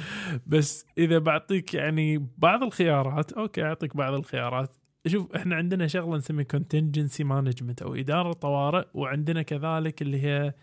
[0.47, 4.75] بس إذا بعطيك يعني بعض الخيارات okay أعطيك بعض الخيارات.
[5.07, 10.53] شوف إحنا عندنا شغلة نسميها contingency management أو إدارة طوارئ وعندنا كذلك اللي هي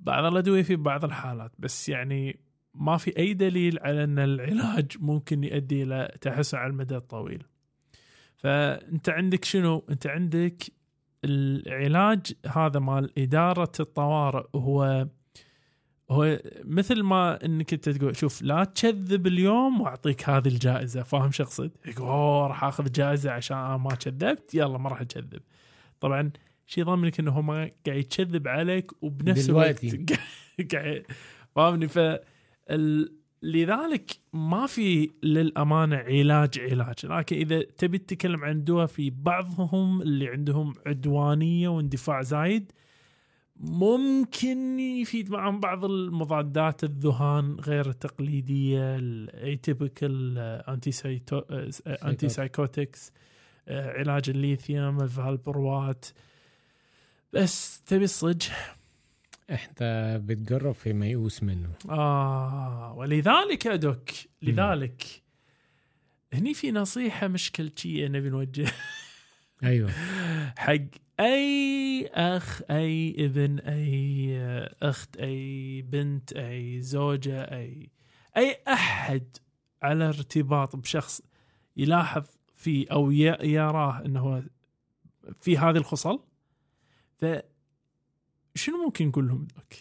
[0.00, 1.52] بعض الأدوية في بعض الحالات.
[1.58, 2.40] بس يعني
[2.74, 7.42] ما في أي دليل على أن العلاج ممكن يؤدي إلى تحسن على المدى الطويل.
[8.36, 10.62] فأنت عندك شنو؟ أنت عندك
[11.24, 15.06] العلاج هذا مال إدارة الطوارئ هو
[16.10, 21.42] هو مثل ما إنك أنت تقول شوف لا تكذب اليوم وأعطيك هذه الجائزة فاهم شو
[21.42, 25.42] أقصد؟ يقول أوه راح آخذ جائزة عشان أنا ما كذبت يلا ما راح أكذب.
[26.00, 26.30] طبعا
[26.66, 29.48] شيء ضمنك إنه هو ما قاعد يكذب عليك وبنفس.
[29.48, 29.86] الوقت
[30.72, 31.02] قاعد
[31.56, 31.98] فاهمني ف
[33.42, 37.06] لذلك ما في للأمانة علاج علاج.
[37.06, 42.72] لكن إذا تبي تتكلم عن دواء في بعضهم اللي عندهم عدوانية واندفاع زايد
[43.56, 50.38] ممكن يفيد معهم بعض المضادات الذهان غير التقليدية ال
[52.04, 53.12] atypical antipsychotics
[53.68, 56.06] علاج الليثيوم الفالبروات.
[57.32, 58.42] بس تبي الصج؟
[59.50, 59.82] انت
[60.24, 61.70] بتجرب في ميؤوس منه.
[61.88, 64.10] آه ولذلك يا دوك
[64.42, 65.22] لذلك.
[66.32, 68.66] هني في نصيحة مشكلتي نبي نوجه
[69.64, 69.90] أيوه.
[70.58, 70.76] حق
[71.20, 74.38] أي أخ أي ابن أي
[74.82, 77.90] أخت أي بنت أي زوجة أي
[78.36, 79.36] أي أحد
[79.82, 81.20] على ارتباط بشخص
[81.76, 84.44] يلاحظ فيه ي- يراه أنه
[85.40, 86.20] في هذه الخصل
[88.54, 89.72] فشنو ممكن نقول لهم دوك؟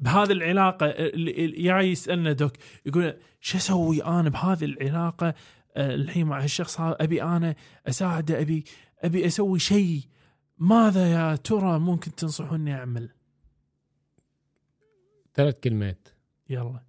[0.00, 2.52] بهذه العلاقة اللي جاي يسألنا دوك
[2.86, 5.34] يقول شو أسوي أنا بهذه العلاقة؟
[5.76, 7.54] آه، الحين مع هالشخص هذا أبي أنا
[7.86, 8.64] أساعده ابي
[8.98, 10.02] أبي أسوي شيء.
[10.58, 13.10] ماذا يا ترى ممكن تنصحوني أعمل؟
[15.34, 16.08] ثلاث كلمات.
[16.48, 16.80] يلا.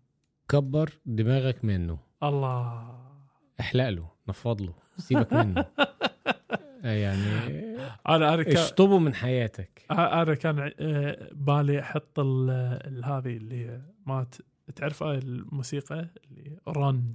[0.50, 2.00] كبر دماغك منه.
[2.24, 3.00] الله.
[3.60, 5.66] احلق له نفض له سيبك منه.
[6.84, 7.78] يعني
[8.10, 9.86] أنا أنا كان اشطبه من حياتك.
[9.92, 10.72] أنا كان
[11.32, 14.36] بالي أحط هذه اللي مات
[14.76, 17.14] تعرف هاي الموسيقى؟ اللي رن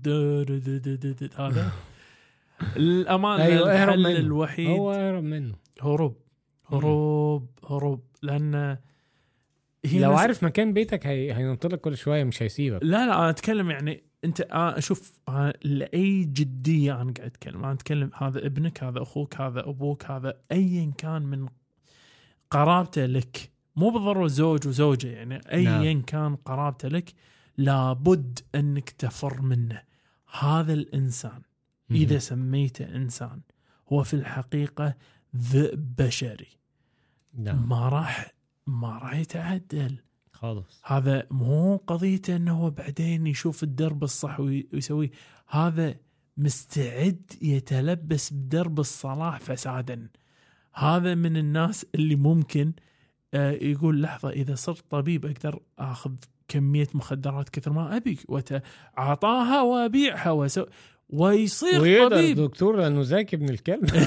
[1.37, 1.73] هذا.
[2.77, 4.07] الامانه أيوة، الحل.
[4.07, 4.69] الوحيد.
[4.69, 5.55] هو أهرب منه.
[5.83, 6.17] هروب.
[6.73, 8.05] هروب هروب.
[8.23, 8.79] لأن
[9.85, 11.35] هي لو عارف مكان بيتك هي...
[11.35, 12.83] هينطلق كل شوية مش هيسيبك.
[12.83, 17.65] لا لا أنا أتكلم يعني أنت شوف آه لأي جدية أنا قاعد أتكلم.
[17.65, 21.49] أنا أتكلم هذا ابنك هذا أخوك هذا أبوك هذا ايا كان من
[22.51, 23.51] قرابته لك.
[23.77, 26.03] مو بالضرورة زوج وزوجة يعني ايا نعم.
[26.03, 27.13] كان قرابته لك
[27.59, 29.83] لابد أنك تفر منه.
[30.39, 31.43] هذا الإنسان
[31.91, 33.41] إذا سميته إنسان
[33.93, 34.95] هو في الحقيقة
[35.37, 36.49] ذئب بشري.
[37.35, 37.69] نعم.
[37.69, 38.35] ما راح
[38.67, 39.97] ما راح يتعدل
[40.33, 45.11] خالص هذا مو قضيته إنه هو بعدين يشوف الدرب الصح وي- ويسويه
[45.49, 45.95] هذا
[46.37, 50.09] مستعد يتلبس بدرب الصلاح فسادا.
[50.75, 52.73] هذا من الناس اللي ممكن
[53.35, 56.13] آه، يقول لحظة إذا صرت طبيب أقدر أخذ
[56.49, 60.67] كمية مخدرات كثر ما أبي وأعطاها وأبيعها وسو
[61.09, 62.39] ويصير ويقدر طبيب.
[62.39, 63.91] الدكتور لأنه ذكي ابن الكلب.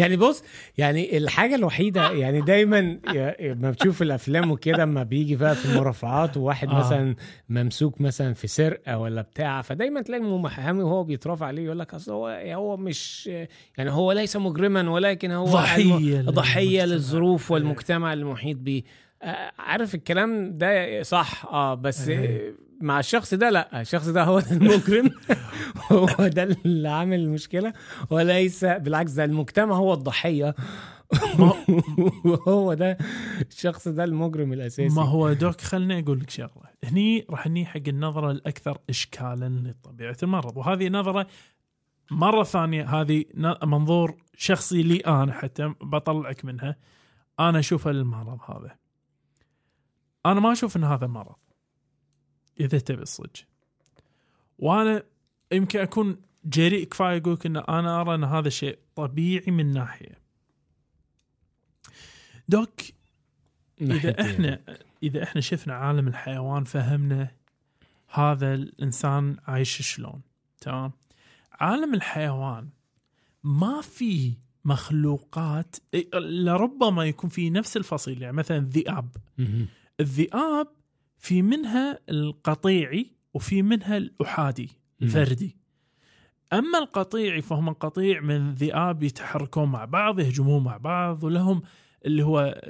[0.00, 0.42] يعني بص
[0.78, 6.36] يعني الحاجة الوحيدة يعني دايما يا- ما بتشوف الأفلام وكده أما بيجي بقى في المرافعات
[6.36, 6.78] وواحد آه.
[6.78, 7.16] مثلا
[7.48, 12.12] ممسوك مثلا في سرقة ولا بتاع فدايما تلاقي المحامي وهو بيترافع عليه يقول لك أصل
[12.12, 13.26] هو هو مش
[13.78, 16.84] يعني هو ليس مجرما ولكن هو ضحية للمجتمع.
[16.84, 17.54] للظروف إيه.
[17.54, 18.82] والمجتمع المحيط بيه
[19.58, 22.54] عارف الكلام ده صح آه بس إيه.
[22.80, 25.10] مع الشخص ده لا الشخص ده هو المجرم.
[25.92, 27.72] هو ده اللي عامل المشكلة.
[28.10, 30.54] وليس بالعكس ده المجتمع هو الضحية.
[32.24, 32.98] وهو ده
[33.50, 34.94] الشخص ده المجرم الأساسي.
[34.94, 36.70] ما هو دوك خلني أقول لك شغلة.
[36.84, 40.56] هني راح ني حق النظرة الأكثر إشكالا لطبيعة المرض.
[40.56, 41.26] وهذه نظرة
[42.10, 43.24] مرة ثانية هذه
[43.64, 46.76] منظور شخصي لي أنا حتى بطلعك منها.
[47.40, 48.76] أنا أشوفها للمرض هذا.
[50.26, 51.36] أنا ما أشوف أن هذا مرض.
[52.60, 53.44] إذا تبي الصدق
[54.58, 55.02] وأنا
[55.52, 60.18] يمكن أكون جريء كفاية أقول لك أن أنا أرى أن هذا شيء طبيعي من ناحية.
[62.48, 62.80] دوك
[63.80, 64.60] إذا إحنا
[65.02, 67.30] إذا إحنا شفنا عالم الحيوان فهمنا
[68.08, 70.20] هذا الإنسان عايش شلون.
[70.60, 70.92] تمام؟
[71.52, 72.68] عالم الحيوان
[73.44, 74.32] ما في
[74.64, 79.08] مخلوقات إيه، لربما يكون في نفس الفصيل يعني مثلا الذئاب.
[80.00, 80.68] الذئاب
[81.20, 84.70] في منها القطيعي وفي منها الأحادي
[85.02, 85.56] الفردي.
[86.52, 91.62] أما القطيعي فهم قطيع من ذئاب يتحركون مع بعض يهجمون مع بعض ولهم
[92.04, 92.62] اللي هو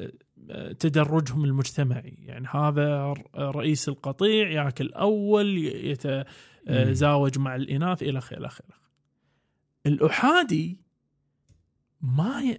[0.51, 2.17] آه، تدرجهم المجتمعي.
[2.19, 5.59] يعني هذا رئيس القطيع ياكل أول
[6.67, 8.81] يتزاوج مع الإناث إلى آخره إلى آخره.
[9.87, 10.81] الأحادي
[12.01, 12.59] ما ي...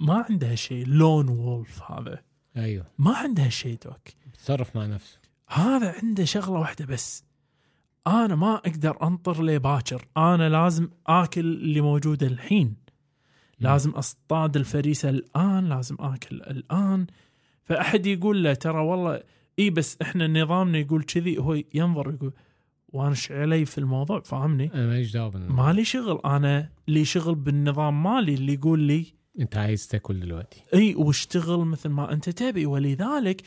[0.00, 0.86] ما عندها شيء.
[0.86, 2.22] لون وولف هذا.
[2.56, 2.86] أيوه.
[2.98, 4.08] ما عندها شيء دوك.
[4.36, 5.18] بيتصرف مع نفسه.
[5.48, 7.24] هذا عنده شغلة واحدة بس.
[8.06, 10.06] أنا ما أقدر أنطر لي باكر.
[10.16, 12.76] أنا لازم آكل اللي موجود الحين.
[13.60, 17.06] لازم أصطاد الفريسة الآن لازم آكل الآن.
[17.64, 19.22] فأحد يقول له ترى والله
[19.58, 21.38] إي بس إحنا نظامنا يقول كذي.
[21.38, 22.32] هو ينظر يقول
[22.88, 25.56] وأنا إيش علي في الموضوع؟ فاهمني؟ أنا ماليش دعوه بالنظام.
[25.56, 26.20] مالي شغل.
[26.24, 29.06] أنا لي شغل بالنظام مالي اللي يقول لي
[29.40, 30.62] أنت عايز تاكل دلوقتي.
[30.74, 32.66] إي واشتغل مثل ما أنت تبي.
[32.66, 33.42] ولذلك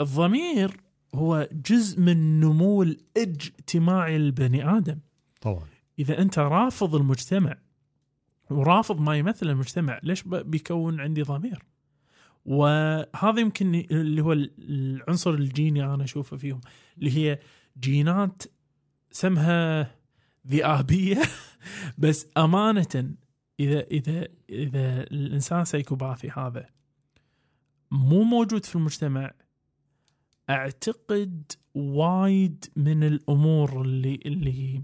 [0.00, 0.80] الضمير
[1.14, 4.98] هو جزء من نمو الاجتماعي للبني آدم.
[5.40, 5.64] طبعا.
[5.98, 7.56] إذا أنت رافض المجتمع
[8.50, 11.64] ورافض ما يمثل المجتمع ليش بيكون عندي ضمير؟
[12.44, 16.60] وهذا يمكن اللي هو العنصر الجيني أنا أشوفه فيهم
[16.98, 17.38] اللي هي
[17.80, 18.42] جينات
[19.10, 19.90] سمها
[20.46, 21.22] ذئابية
[21.98, 23.14] بس أمانة
[23.60, 26.68] إذا إذا إذا الإنسان سيكوباثي هذا
[27.90, 29.32] مو موجود في المجتمع
[30.50, 34.82] أعتقد وايد من الأمور اللي اللي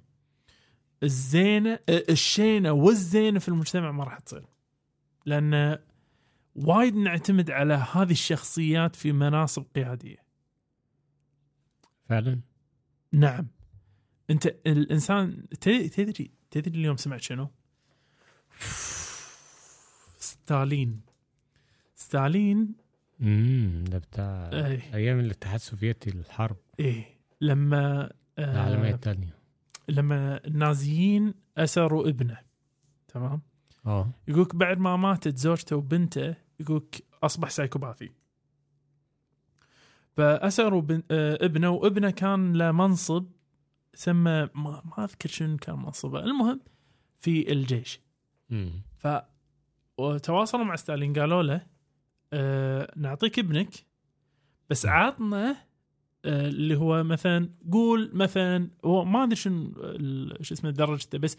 [1.03, 4.47] الزينة الشينة والزينة في المجتمع ما راح تصير.
[5.27, 5.79] لأن
[6.55, 10.23] وايد نعتمد على هذه الشخصيات في مناصب قيادية.
[12.09, 12.41] فعلا؟
[13.13, 13.47] نعم.
[14.31, 17.49] أنت الإنسان تدري تدري اليوم سمعت شنو؟
[20.19, 21.01] ستالين.
[21.95, 22.75] ستالين
[23.23, 24.81] امم ده بتاع أي.
[24.95, 27.05] أيام الاتحاد السوفيتي الحرب إيه.
[27.41, 29.35] لما العالمية آه الثانية
[29.89, 32.39] لما النازيين أسروا ابنه.
[33.09, 33.41] تمام؟
[33.87, 34.11] آه.
[34.29, 38.11] يقولك بعد ما ماتت زوجته وبنته يقولك أصبح سايكوباثي.
[40.17, 40.83] فأسروا.
[41.11, 43.27] آه، ابنه وابنه كان له منصب
[43.95, 46.21] سمى ما, ما أذكر شنو كان منصبه.
[46.25, 46.61] المهم
[47.19, 48.01] في الجيش.
[48.53, 49.09] امم ف
[49.99, 51.67] وتواصلوا مع ستالين قالوا له
[52.33, 53.87] آه نعطيك ابنك
[54.71, 55.57] بس عطنا
[56.25, 59.73] آه اللي هو مثلا قول مثلا هو ما أدري شنو
[60.41, 61.37] شو اسمه درجته بس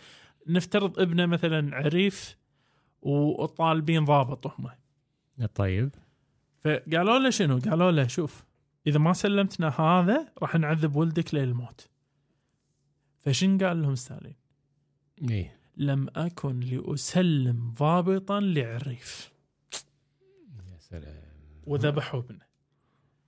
[0.48, 2.38] نفترض ابنه مثلا عريف
[3.02, 4.70] وطالبين ضابط هم
[5.56, 5.90] طيب
[6.64, 8.44] فقالوا له شنو؟ قالوا له شوف
[8.88, 11.90] إذا ما سلمتنا هذا راح نعذب ولدك للموت.
[13.20, 14.36] فشن قال لهم ستالين؟
[15.30, 19.33] إيه لم أكن لأسلم ضابطا لعريف
[20.94, 21.24] سلام
[21.66, 22.46] وذبحوا ابنه.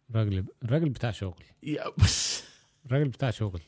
[0.10, 2.44] الراجل الراجل بتاع شغل يا بس
[2.86, 3.62] الراجل بتاع شغل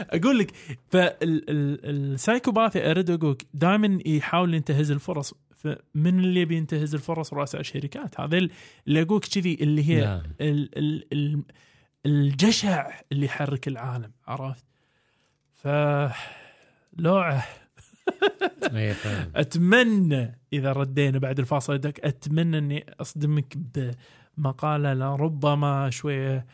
[0.00, 0.52] أقول لك
[0.90, 8.48] فالسايكوباثي أريد أقول دائما يحاول ينتهز الفرص فمن اللي يبي ينتهز الفرص رؤساء الشركات هذا
[8.86, 10.22] اللي أقول كذي اللي هي نعم.
[10.40, 11.42] ال ال ال
[12.06, 14.64] الجشع اللي يحرك العالم عرفت؟
[15.52, 15.68] ف
[16.92, 17.63] لوعة
[19.36, 23.56] أتمنى إذا ردينا بعد الفاصل دك أتمنى إني أصدمك
[24.36, 26.46] بمقالة لربما شوية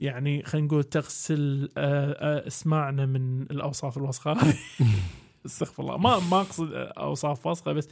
[0.00, 4.36] يعني خلينا نقول تغسل آه، آه، أسماعنا من الأوصاف الوسخة.
[5.46, 5.96] استغفر الله.
[5.96, 7.88] ما ما أقصد أوصاف وسخة بس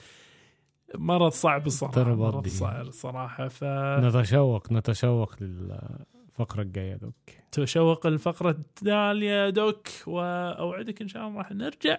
[0.94, 2.46] مرض صعب الصراحة مرض.
[2.48, 3.48] صعب الصراحة.
[3.48, 7.14] ف نتشوق نتشوق للفقرة الجاية دوك.
[7.52, 11.98] تشوق الفقره التاليه دوك وأوعدك إن شاء الله راح نرجع.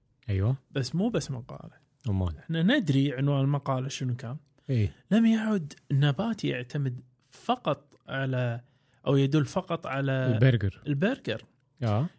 [0.31, 0.55] أيوه.
[0.71, 1.73] بس مو بس مقالة.
[2.09, 2.37] أمال.
[2.37, 4.37] إحنا ندري عنوان المقالة شنو كان.
[4.69, 4.95] إيه.
[5.11, 7.01] لم يعد النبات يعتمد
[7.31, 8.61] فقط على
[9.07, 10.81] أو يدل فقط على البرجر.
[10.87, 11.45] البرجر.
[11.83, 12.09] آه.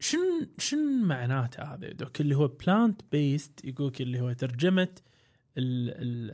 [0.00, 4.88] شن شن معناته هذا يا دوك؟ اللي هو plant based يقولك اللي هو ترجمة
[5.58, 6.30] ال ال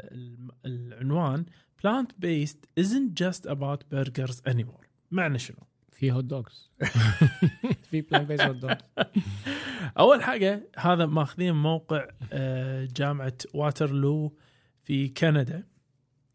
[0.67, 1.45] ال العنوان
[1.83, 4.87] plant based isn't just about burgers anymore.
[5.11, 5.59] معنى شنو؟
[5.93, 6.71] في hot dogs
[7.91, 8.41] في plant based
[9.99, 14.37] أول حاجة هذا ماخذين موقع آه، جامعة واترلو
[14.83, 15.65] في كندا.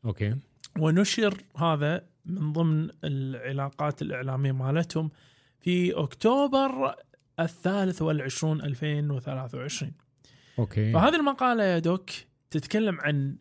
[0.05, 0.35] okay.
[0.79, 5.11] ونشر هذا من ضمن العلاقات الإعلامية مالتهم
[5.59, 6.95] في أكتوبر
[7.39, 9.91] الثالث والعشرون 2023
[10.59, 10.93] أوكي.
[10.93, 12.09] فهذه المقالة يا دوك
[12.49, 13.37] تتكلم عن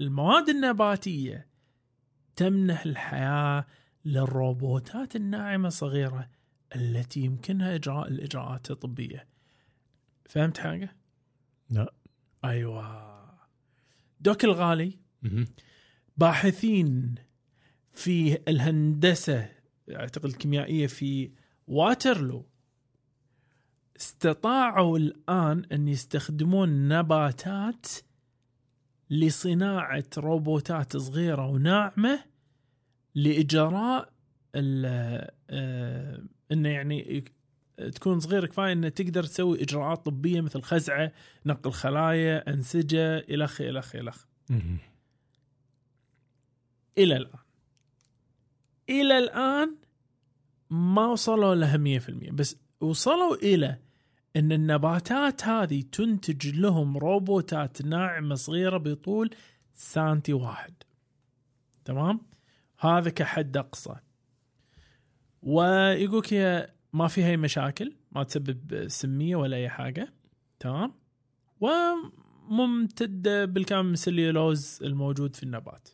[0.00, 1.46] المواد النباتية
[2.36, 3.66] تمنح الحياة
[4.04, 6.28] للروبوتات الناعمة الصغيرة
[6.76, 9.26] التي يمكنها إجراء الإجراءات الطبية
[10.26, 10.96] فهمت حاجة؟
[11.70, 11.94] لا
[12.44, 13.12] أيوة
[14.20, 14.98] دوك الغالي.
[16.16, 17.14] باحثين
[17.92, 19.48] في الهندسة
[19.90, 21.32] أعتقد الكيميائية في
[21.66, 22.46] واترلو
[23.96, 27.86] استطاعوا الآن أن يستخدمون نباتات
[29.10, 32.24] لصناعة روبوتات صغيرة وناعمة
[33.14, 34.12] لإجراء
[34.54, 37.24] آه، إنه يعني
[37.94, 41.12] تكون صغيرة كفاية إنه تقدر تسوي إجراءات طبية مثل خزعة،
[41.46, 44.24] نقل خلايا، أنسجة الخ الخ الخ.
[46.98, 47.38] إلى الآن.
[48.88, 49.76] إلى الآن
[50.70, 53.78] ما وصلوا لها 100% بس وصلوا إلى
[54.36, 59.30] إن النباتات هذه تنتج لهم روبوتات ناعمة صغيرة بطول
[59.74, 60.74] سانتي واحد.
[61.84, 62.20] تمام؟
[62.78, 63.96] هذا كحد أقصى.
[65.42, 70.14] ويقولك هي ما فيها أي مشاكل ما تسبب سمية ولا أي حاجة.
[70.60, 70.94] تمام؟
[71.60, 75.88] وممتدة بالكامل من السليولوز الموجود في النبات.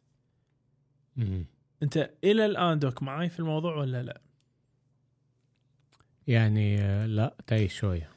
[1.17, 1.47] مهم.
[1.83, 4.21] أنت إلى الآن دوك معي في الموضوع ولا لا؟
[6.27, 8.11] يعني آه، لا تاي شوية.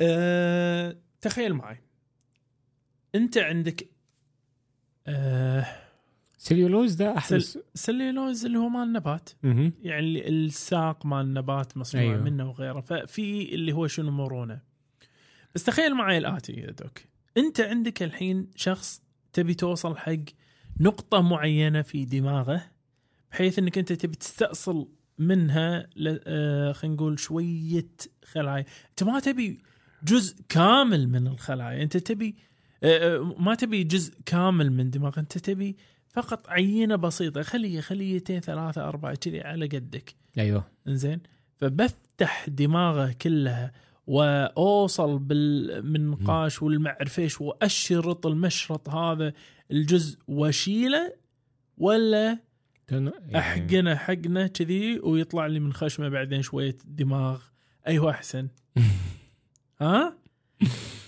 [0.00, 1.80] أه تخيل معي
[3.14, 3.88] أنت عندك
[5.06, 5.81] أه
[6.46, 9.30] سليولوز ده احدث سليلوز اللي هو مال النبات.
[9.82, 12.22] يعني الساق مال النبات مصنوع أيوه.
[12.22, 12.80] منه وغيره.
[12.80, 14.60] ففي اللي هو شنو مرونه
[15.54, 16.98] بس تخيل معي الآتي يا دوك.
[17.36, 20.14] أنت عندك الحين شخص تبي توصل حق
[20.80, 22.62] نقطة معينة في دماغه
[23.32, 24.88] بحيث إنك أنت تبي تستأصل
[25.18, 27.88] منها ل- آه، خلينا نقول شوية
[28.24, 28.64] خلايا.
[28.90, 29.60] أنت ما تبي
[30.04, 31.82] جزء كامل من الخلايا.
[31.82, 32.34] أنت تبي
[32.84, 35.76] آه، آه، ما تبي جزء كامل من دماغ أنت تبي
[36.12, 37.42] فقط عينة بسيطة.
[37.42, 40.14] خليه خليتين ثلاثة أربعة كذي على قدك.
[40.38, 40.64] أيوه.
[40.88, 41.20] إنزين.
[41.56, 43.72] فبفتح دماغه كلها
[44.06, 49.32] وأوصل بالمنقاش والمعرفيش وأشرط المشرط هذا
[49.70, 51.12] الجزء واشيله
[51.78, 52.38] ولا
[52.90, 57.40] يعني- أحقنه حقنه كذي ويطلع لي من خشمه بعدين شوية دماغ.
[57.86, 58.48] أيوه أحسن.
[59.80, 60.16] ها؟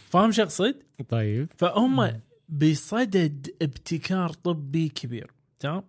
[0.08, 0.74] فاهم شو اقصد؟
[1.08, 1.48] طيب.
[1.58, 2.20] فهم
[2.58, 5.82] بصدد ابتكار طبي كبير تمام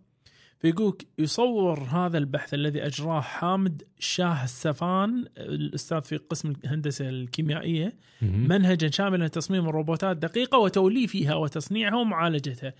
[0.60, 7.98] فيقولك يصور هذا البحث الذي أجراه حامد شاه السفان الأستاذ في قسم الهندسة الكيميائية.
[8.22, 12.74] منهجا شاملا لتصميم الروبوتات دقيقة وتوليفها وتصنيعها ومعالجتها.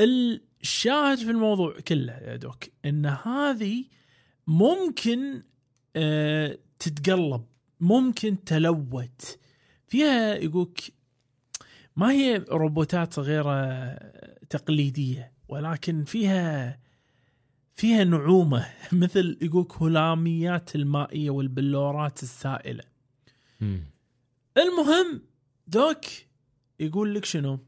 [0.00, 3.84] الشاهد في الموضوع كله يا دوك إن هذه
[4.46, 5.42] ممكن
[5.96, 7.44] آه تتقلب
[7.80, 9.38] ممكن تلوت
[9.88, 10.80] فيها يقولك
[11.96, 13.84] ما هي روبوتات صغيره
[14.50, 16.78] تقليدية ولكن فيها
[17.74, 22.84] فيها نعومة مثل يقولك هلاميات المائية والبلورات السائلة.
[23.60, 23.84] مم.
[24.56, 25.22] المهم
[25.66, 26.04] دوك
[26.80, 27.58] يقول لك شنو؟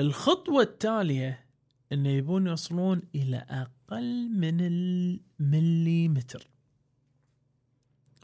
[0.00, 1.46] الخطوة التالية
[1.92, 6.51] انه يبون يوصلون إلى أقل من المليمتر.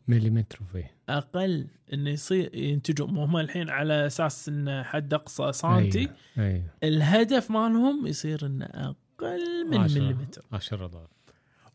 [0.09, 6.15] مليمتر فيه أقل انه يصير ينتجون هم الحين على أساس انه حد أقصى سنتي أيوه
[6.39, 6.65] أيوه.
[6.83, 10.01] الهدف مالهم يصير إنه أقل من عشرة.
[10.01, 10.43] مليمتر.
[10.53, 11.09] 10 دولار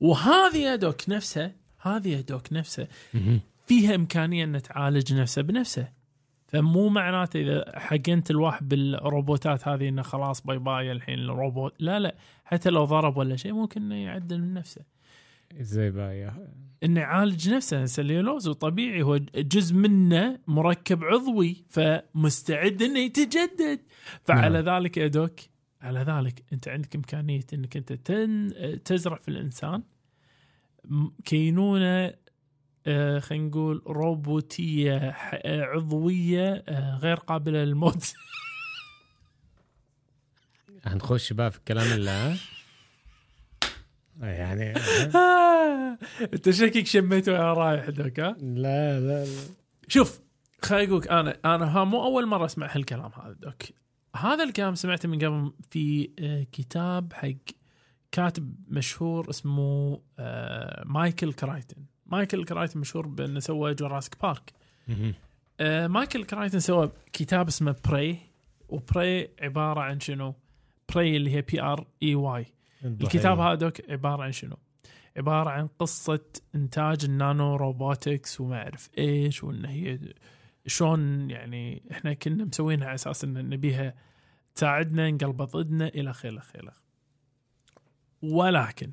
[0.01, 2.88] وهذه يا دوك نفسها هذه يا دوك نفسها.
[3.67, 5.89] فيها إمكانية ان تعالج نفسه بنفسه.
[6.47, 12.15] فمو معناته إذا حقنت الواحد بالروبوتات هذه إنه خلاص bye bye الحين الروبوت لا لا
[12.45, 14.81] حتى لو ضرب ولا شيء ممكن إنه يعدل من نفسه.
[15.62, 22.99] إزاي بقى يا إنه يعالج نفسه سليولوز وطبيعي هو جزء منه مركب عضوي فمستعد إنه
[22.99, 23.80] يتجدد.
[24.24, 25.39] فعلى ذلك يا دوك
[25.82, 28.54] على ذلك أنت عندك إمكانية إنك أنت تن
[28.86, 29.84] تزرع في الإنسان.
[31.26, 32.14] كينونة
[32.88, 38.14] آه، خلينا نقول روبوتية ح- عضوية آه، غير قابلة للموت.
[40.86, 42.38] هنخش بقى في الكلام اللي ها؟
[44.22, 44.74] يعني
[46.34, 49.41] انت شكلك شميته وأنا رايح دوك ها؟ لا لا لا.
[49.88, 50.20] شوف
[50.61, 53.64] خليني أقول أنا أنا ها مو أول مرة أسمع هالكلام هذا دوك.
[54.16, 57.30] هذا الكلام سمعته من قبل في آه، كتاب حق
[58.11, 61.86] كاتب مشهور اسمه آه، مايكل كرايتن.
[62.05, 64.53] مايكل كرايتن مشهور بأنه سوى جوراسيك بارك.
[65.59, 68.18] آه، مايكل كرايتن سوى كتاب اسمه Prey
[68.70, 70.36] و Prey عبارة عن شنو؟
[70.93, 72.45] Prey اللي هي P R E Y
[72.86, 74.55] الكتاب هذا دوك عبارة عن شنو؟
[75.18, 79.99] عبارة عن قصة إنتاج ال nano robotics وما أعرف إيش وإن هي
[80.68, 83.93] شلون يعني إحنا كنا مسوينها على أساس إن نبيها
[84.55, 86.74] تساعدنا نقلب ضدنا آخره إلى آخره.
[88.22, 88.91] ولكن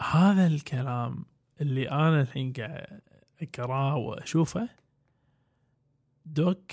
[0.00, 1.24] هذا الكلام
[1.60, 3.00] اللي أنا الحين قاعد
[3.42, 4.68] أقرأه وأشوفه
[6.26, 6.72] دوك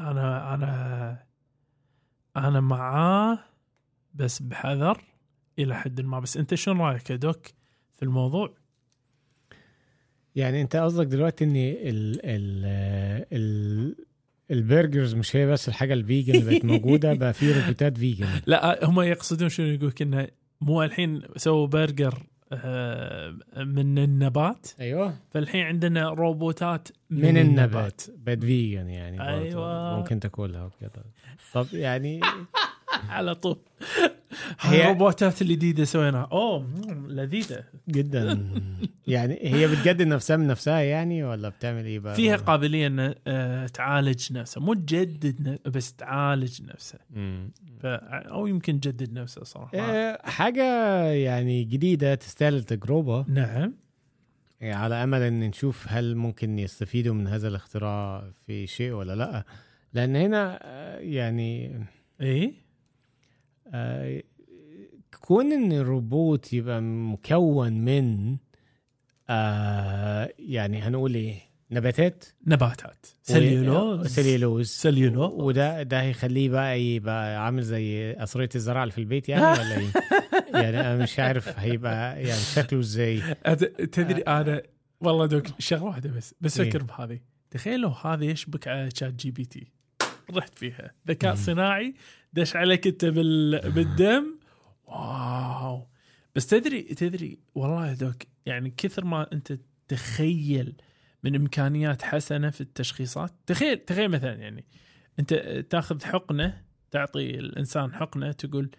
[0.00, 1.26] أنا أنا
[2.36, 3.38] أنا معاه
[4.14, 5.13] بس بحذر.
[5.58, 6.20] إلى حد ما.
[6.20, 7.46] بس أنت شنو رأيك يا دوك
[7.94, 8.54] في الموضوع؟
[10.34, 12.64] يعني أنت قصدك دلوقتي ان ال ال
[13.32, 13.96] ال
[14.50, 18.26] burgers مش هي بس الحاجة ال vegan اللي بقت موجودة بقى في روبوتات vegan.
[18.46, 20.28] لا هم يقصدون شنو؟ يقول إنه
[20.60, 24.66] مو الحين سووا برجر آه، من النبات.
[24.80, 25.16] أيوه.
[25.30, 29.28] فالحين عندنا روبوتات من, من النبات بقت vegan يعني.
[29.28, 29.96] أيوة.
[29.98, 31.04] ممكن تاكلها وكده
[31.52, 32.20] طب يعني
[33.08, 33.58] على طول.
[34.60, 36.28] هي- الروبوتات الجديده سويناها.
[36.32, 36.68] أوه
[37.08, 37.64] لذيذة.
[37.88, 38.44] جدا.
[39.06, 43.66] يعني هي بتجدد نفسها من نفسها يعني ولا بتعمل إيه بقى؟ فيها قابلية إن آه،
[43.66, 44.60] تعالج نفسها.
[44.62, 47.00] مو تجدد ن- بس تعالج نفسها.
[48.10, 49.78] أو يمكن تجدد نفسها صراحة.
[49.78, 50.64] آه، حاجة
[51.04, 53.74] يعني جديدة تستاهل التجربه نعم.
[54.60, 59.44] يعني على أمل إن نشوف هل ممكن يستفيدوا من هذا الاختراع في شيء ولا لأ.
[59.92, 61.80] لأن هنا آه، يعني
[62.20, 62.52] إيه؟
[65.20, 68.36] كون إن الروبوت يبقى مكون من
[69.28, 71.38] آه يعني هنقول إيه
[71.70, 73.06] نباتات؟ نباتات.
[73.22, 74.06] سليولوز.
[74.06, 74.68] سليولوز.
[74.68, 75.32] سليولوز.
[75.32, 79.88] وده ده هيخليه بقى يبقى عامل زي قصرية الزراعة اللي في البيت يعني ولا إيه؟
[80.62, 83.34] يعني أنا مش عارف هيبقى يعني شكله إزاي.
[83.92, 84.62] تدري أنا
[85.00, 86.70] والله دوك شغلة واحدة بس بس إيه.
[86.70, 87.20] فكر بهذه.
[87.50, 89.72] تخيل لو هذا يشبك على ChatGPT
[90.34, 90.92] رحت فيها.
[91.08, 91.94] ذكاء صناعي
[92.34, 93.70] دش عليك انت بال...
[93.70, 94.38] بالدم.
[94.84, 95.86] wow.
[96.34, 99.58] بس تدري تدري والله يا دوك يعني كثر ما انت
[99.88, 100.76] تخيل
[101.24, 103.34] من إمكانيات حسنة في التشخيصات.
[103.46, 104.64] تخيل تخيل مثلا يعني
[105.18, 105.34] انت
[105.70, 108.70] تاخذ حقنة تعطي الإنسان حقنة تقول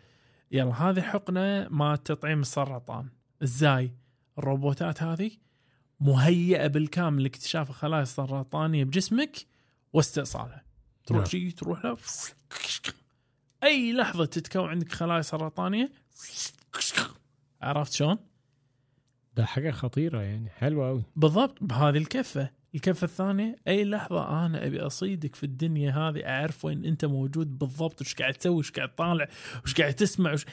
[0.52, 3.10] يلا هذه حقنة ما تطعيم السرطان.
[3.44, 3.96] إزاي؟
[4.38, 5.32] الروبوتات هذه
[6.00, 9.38] مهيئة بالكامل لاكتشاف الخلايا السرطانية بجسمك
[9.94, 10.66] واستئصالها.
[11.06, 11.30] تروح نعم.
[11.30, 11.98] شي تروح له
[13.66, 15.92] أي لحظة تتكون عندك خلايا سرطانيه
[17.62, 18.18] عرفت شلون؟
[19.36, 22.50] ده حاجة خطيرة يعني حلوة قوي بالضبط بهذه الكفة.
[22.76, 28.02] الكفة الثانية أي لحظة أنا أبي أصيدك في الدنيا هذه أعرف وين أنت موجود بالضبط
[28.02, 29.28] وش قاعد تسوي وش قاعد طالع
[29.64, 30.46] وش قاعد تسمع وش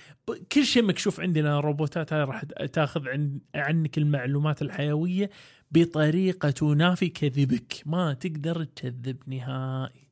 [0.52, 5.30] كل شيء مكشوف عندنا الروبوتات هاي راح تاخذ عن عنك المعلومات الحيوية
[5.70, 7.82] بطريقة تنافي كذبك.
[7.86, 10.08] ما تقدر تكذب نهائي.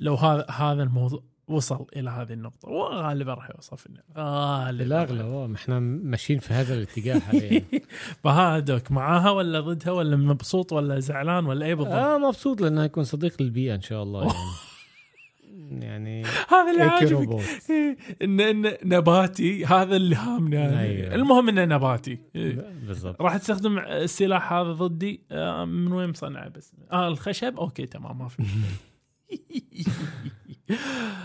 [0.00, 2.68] لو هذا هذا الموضوع وصل إلى هذه النقطة.
[2.68, 4.04] وغالبا راح يوصل في النهاية.
[4.16, 4.84] غالبا.
[4.84, 7.64] بالاغلب إحنا ماشيين في هذا الاتجاه حاليا.
[8.24, 13.04] فهادوك معاها ولا ضدها ولا مبسوط ولا زعلان ولا إيه بالضبط؟ آه مبسوط لأنه هيكون
[13.04, 15.84] صديق للبيئة إن شاء الله يعني.
[15.86, 17.42] يعني هذا اللي عاجبك.
[18.22, 20.68] ان إن نباتي هذا اللي هامني.
[20.68, 20.80] أنا.
[20.80, 21.14] أيوة.
[21.14, 22.18] المهم إنه نباتي.
[22.86, 23.22] بالضبط.
[23.22, 28.28] راح تستخدم السلاح هذا ضدي آه، من وين مصنعه بس؟ آه الخشب؟ okay تمام ما
[28.28, 28.42] في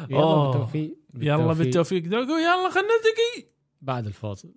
[0.09, 0.51] يلا أوه.
[0.51, 0.97] بالتوفيق.
[1.15, 2.05] يلا بالتوفيق.
[2.05, 3.49] يلا خلينا نلتقي.
[3.81, 4.53] بعد الفاصل.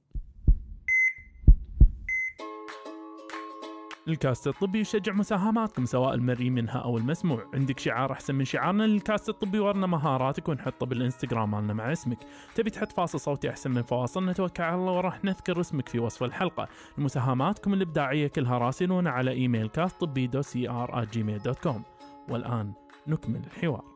[4.09, 7.47] الكاست الطبي يشجع مساهماتكم سواء المرئي منها أو المسموع.
[7.55, 12.19] عندك شعار أحسن من شعارنا؟ للكاست الطبي ورنا مهاراتك ونحطه بالإنستغرام مالنا مع اسمك.
[12.55, 16.23] تبي تحط فاصل صوتي أحسن من فواصل نتوكل على الله وراح نذكر اسمك في وصف
[16.23, 16.69] الحلقة.
[16.99, 21.85] مساهماتكم الإبداعية كلها راسلونا على إيميل كاست طبي دو سي ار Gmail dot com
[22.29, 22.73] والآن
[23.07, 23.90] نكمل الحوار.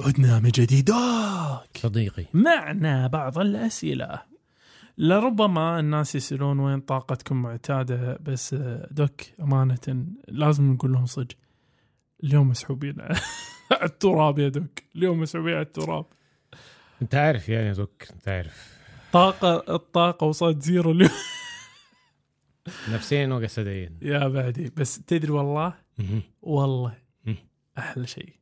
[0.00, 0.90] عدنا من جديد
[1.76, 2.24] صديقي.
[2.34, 4.22] معنا بعض الأسئلة.
[4.98, 8.54] لربما الناس يسألون وين طاقتكم معتادة بس
[8.90, 11.34] دوك أمانة لازم نقول لهم صدق.
[12.24, 13.16] اليوم مسحوبين على
[13.82, 14.78] التراب يا دوك.
[14.96, 16.06] اليوم مسحوبين على التراب.
[17.02, 18.76] انت عارف يعني يا دوك انت عارف.
[19.12, 21.10] طاقة الطاقة وصلت زيرو اليوم.
[22.92, 24.72] نفسيا وجسديا يا بعدي.
[24.76, 25.74] بس تدري والله.
[26.42, 26.94] والله.
[27.78, 28.32] أحلى شيء.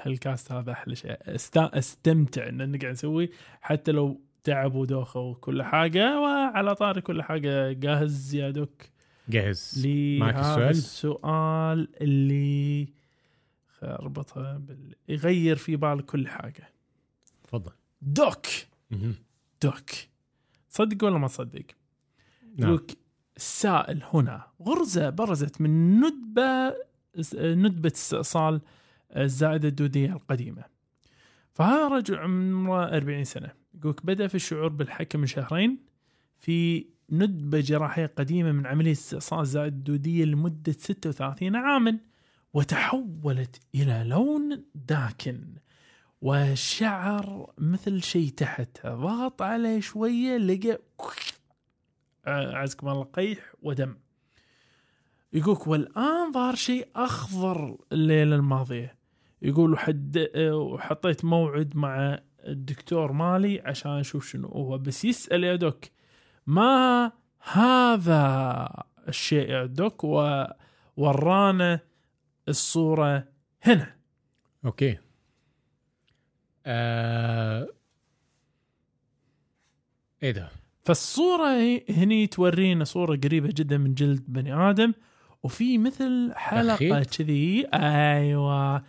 [0.00, 1.16] هال cast هذا أحلى شيء.
[1.34, 1.56] است...
[1.56, 3.30] أستمتع إن نقعد نسوي
[3.60, 7.72] حتى لو تعب ودوخه وكل حاجة وعلى طاري كل حاجة.
[7.72, 8.82] جاهز يا دوك؟
[9.28, 9.86] جاهز.
[10.20, 12.88] معك السؤال؟ السؤال اللي
[13.82, 14.94] اربطها بال...
[15.08, 16.72] يغير في بالك كل حاجة.
[17.44, 17.72] تفضل.
[18.02, 18.46] دوك.
[19.62, 19.90] دوك.
[20.68, 21.64] صدق ولا ما تصدق؟
[22.56, 22.68] نعم.
[22.68, 22.98] يقولك
[23.36, 26.76] السائل هنا غرزة برزت من ندبة
[27.34, 28.60] ندبة استئصال
[29.16, 30.64] الزائدة الدودية القديمة.
[31.52, 33.50] فهذا رجل عمره 40 سنة.
[33.78, 35.78] يقولك بدأ في الشعور بالحكة من شهرين
[36.38, 41.98] في ندبة جراحية قديمة من عملية استئصال الزائدة الدودية لمدة 36 عاما
[42.54, 45.54] وتحولت إلى لون داكن
[46.20, 50.78] وشعر مثل شيء تحتها ضغط عليه شوية لقى
[52.58, 53.96] عزكم الله قيح ودم.
[55.32, 58.97] يقولك والآن ظهر شيء أخضر الليلة الماضية.
[59.42, 64.78] يقول وحد وحطيت موعد مع الدكتور مالي عشان أشوف شنو هو.
[64.78, 65.84] بس يسأل يا دوك
[66.46, 67.12] ما
[67.52, 68.68] هذا
[69.08, 70.04] الشيء يا دوك؟
[70.96, 71.80] وورانا
[72.48, 73.28] الصورة
[73.62, 73.96] هنا.
[74.64, 74.98] أوكي.
[76.66, 77.68] آه...
[80.22, 80.48] إيه ده؟
[80.84, 84.92] فالصورة هي- هني تورينا صورة قريبة جدا من جلد بني آدم
[85.42, 86.32] وفي مثل
[86.76, 87.66] خيط؟ كذي.
[87.74, 88.82] أيوة.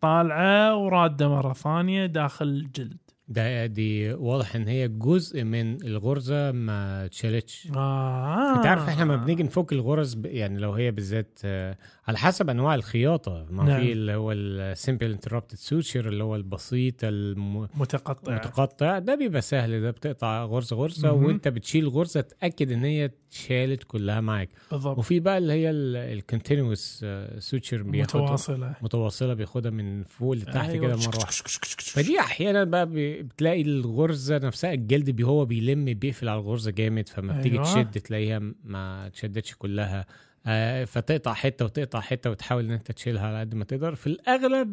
[0.00, 2.96] طالعة ورادة مرة ثانية داخل الجلد
[3.28, 8.56] ده دي واضح إن هي جزء من الغرزة ما اتشالتش آه.
[8.56, 11.78] أنت عارف إحنا لما بنيجي نفك الغرز ب- يعني لو هي بالذات آه،
[12.08, 13.80] على حسب أنواع الخياطة ما نعم.
[13.80, 17.68] في اللي هو ال simple interrupted suture اللي هو البسيط الم...
[17.74, 21.12] متقطع متقطع ده بيبقى سهل ده بتقطع غرزة غرزه.
[21.12, 24.48] وأنت بتشيل غرزة تأكد إن هي اتشالت كلها معاك.
[24.70, 24.98] بالضبط.
[24.98, 27.04] وفي بقى اللي هي ال continuous
[27.38, 28.22] سوتشر بياخدها.
[28.22, 28.74] متواصلة.
[28.82, 30.86] متواصلة بياخدها من فوق لتحت أيوة.
[30.86, 31.32] كده مرة واحدة.
[31.78, 32.86] فدي أحيانا بقى
[33.22, 37.64] بتلاقي الغرزة نفسها الجلد بي هو بيلم بيقفل على الغرزة جامد فما بتيجي أيوة.
[37.64, 40.06] تشد تلاقيها ما تشدتش كلها.
[40.46, 43.94] آه، فتقطع حتة وتقطع حتة وتحاول إن أنت تشيلها على قد ما تقدر.
[43.94, 44.72] في الأغلب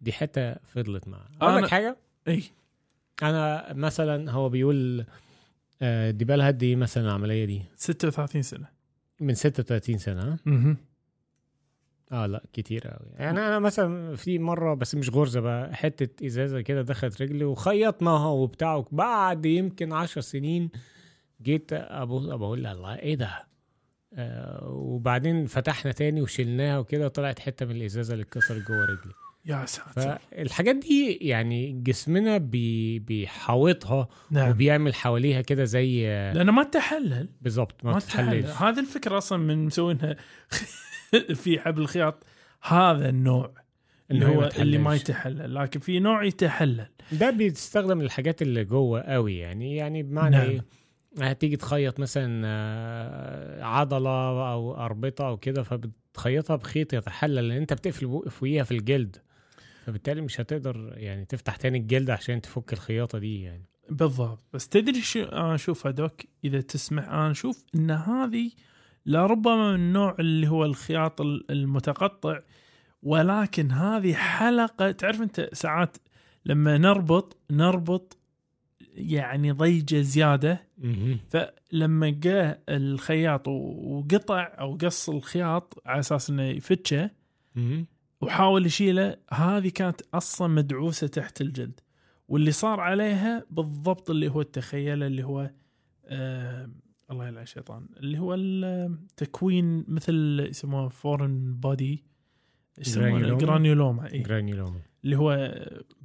[0.00, 1.96] دي حتة فضلت معاه أقول لك حاجة؟
[2.28, 2.42] اي
[3.22, 5.06] أنا مثلا هو بيقول آه،
[6.10, 7.62] دي بقى لها قد إيه مثلا العملية دي.
[7.76, 8.66] 36 سنة.
[9.20, 10.76] من 36 سنة ها؟ مهم.
[12.12, 16.60] آه لا كتير قوي يعني أنا مثلا في مرة بس مش غرزة بقى حتة إزازة
[16.60, 20.70] كده دخلت رجلي وخيطناها وبتاع بعد يمكن عشر سنين
[21.42, 23.46] جيت ابص بقول الله إيه ده؟
[24.14, 29.12] آه وبعدين فتحنا تاني وشلناها وكده طلعت حتة من الإزازة اللي اتكسرت جوه رجلي.
[29.44, 30.18] يا ساتر.
[30.30, 34.50] فالحاجات دي يعني جسمنا بي بيحاوطها نعم.
[34.50, 37.28] وبيعمل حواليها كده زي لأنه ما تحلل.
[37.40, 38.68] بالظبط ما ما بتتحللش تحلل.
[38.68, 40.16] هذه الفكرة أصلا من مسوينها
[41.42, 42.24] في حبل الخياط.
[42.62, 43.54] هذا النوع
[44.10, 44.94] اللي هو ما اللي ما.
[44.94, 45.54] يتحلل.
[45.54, 46.86] لكن في نوع يتحلل.
[47.12, 50.46] ده بيستخدم الحاجات اللي جوه قوي يعني يعني بمعنى نعم.
[50.48, 50.64] إيه؟
[51.18, 58.22] هتيجي تخيط مثلا آه، عضلة أو أربطة أو كده فبتخيطها بخيط يتحلل لأن أنت بتقفل
[58.30, 59.16] فوقيها في الجلد.
[59.86, 65.00] فبالتالي مش هتقدر يعني تفتح تاني الجلد عشان تفك الخياطة دي يعني بالضبط بس تدري
[65.02, 68.50] شو أنا أشوف هذوك إذا تسمح أنا أشوف إن هذه
[69.06, 72.40] لربما من النوع اللي هو الخياط ال- المتقطع
[73.02, 75.96] ولكن هذه حلقة تعرف أنت ساعات
[76.46, 78.18] لما نربط نربط
[78.94, 80.68] يعني ضيجة زيادة.
[81.30, 87.10] فلما جاء الخياط وقطع أو قص الخياط على أساس إنه يفتشه.
[88.20, 91.80] وحاول يشيله هذه كانت أصلا مدعوسة تحت الجلد
[92.28, 95.50] واللي صار عليها بالضبط اللي هو التخيله اللي هو
[96.06, 96.70] آه
[97.10, 102.04] الله يلعن الشيطان اللي هو التكوين مثل يسموه foreign body
[102.78, 104.22] يسمونه؟ granuloma إيه.
[104.22, 105.54] granuloma اللي هو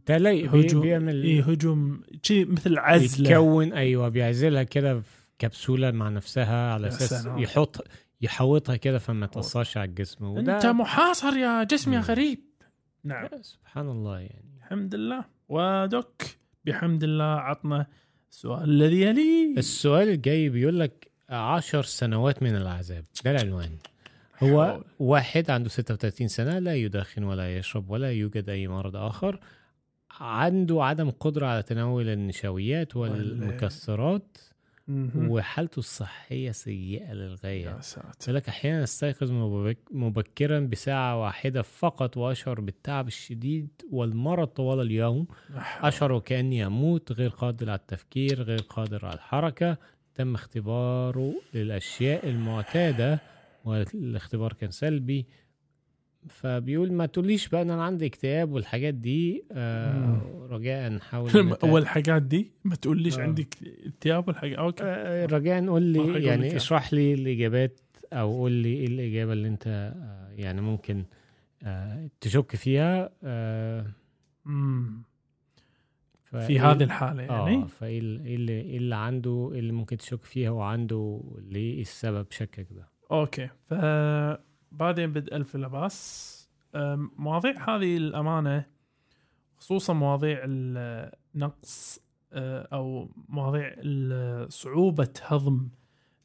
[0.09, 5.09] بي- هجوم بيعمل إيه هجوم شيء مثل عزلة يتكون أيوه بيعزلها كده في
[5.39, 7.39] كبسولة مع نفسها على أساس سلام.
[7.39, 7.88] يحط
[8.22, 11.99] يحوطها كده فما تاثرش على الجسم وده أنت محاصر يا جسم يا.
[11.99, 12.39] غريب.
[13.03, 13.28] نعم.
[13.41, 14.57] سبحان الله يعني.
[14.57, 15.26] الحمد لله.
[15.49, 17.88] ودك بحمد الله عطنا
[18.32, 23.05] السؤال الذي يليه السؤال الجاي بيقول لك عشر سنوات من العذاب.
[23.26, 23.72] ده العنوان.
[24.43, 24.84] هو حول.
[24.99, 29.39] واحد عنده 36 سنة لا يدخن ولا يشرب ولا يوجد أي مرض آخر.
[30.11, 34.38] عنده عدم قدرة على تناول النشويات والمكسرات.
[35.15, 37.65] وحالته الصحية سيئة للغاية.
[37.69, 38.09] يا ساتر.
[38.23, 45.27] يقول لك أحيانا أستيقظ مبك- مبكرا بساعة واحدة فقط وأشعر بالتعب الشديد والمرض طوال اليوم.
[45.81, 49.77] أشعر وكأني أموت غير قادر على التفكير غير قادر على الحركة.
[50.15, 53.19] تم اختباره للأشياء المعتادة
[53.65, 55.25] والاختبار كان سلبي.
[56.30, 59.43] فبيقول ما تقوليش بقى إن أنا عندي اكتئاب والحاجات دي.
[59.51, 63.21] آه رجاء حاول إن أنت- اول الحاجات دي ما تقوليش آه.
[63.23, 63.55] عندك
[63.86, 64.55] اكتئاب والحاجة.
[64.55, 64.83] okay.
[64.84, 66.55] آه، رجاء قول لي يعني.
[66.55, 67.80] اشرح لي الإجابات
[68.13, 71.03] أو قول لي إيه الإجابة اللي أنت آه، يعني ممكن
[71.63, 73.09] آه، تشك فيها.
[73.23, 73.86] آه،
[76.47, 80.23] في هذه الحالة يعني؟ آه فايه إيه اللي إيه اللي عنده إيه اللي ممكن تشك
[80.23, 83.49] فيها وعنده ليه السبب شكك ده؟ okay.
[84.76, 86.49] فبعدين بدء الف لباس
[87.17, 88.65] مواضيع هذه الأمانة
[89.57, 91.99] خصوصا مواضيع النقص
[92.34, 93.76] أه، أو مواضيع
[94.49, 95.69] صعوبة هضم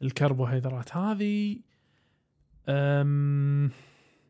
[0.03, 1.57] الكربوهيدرات هذه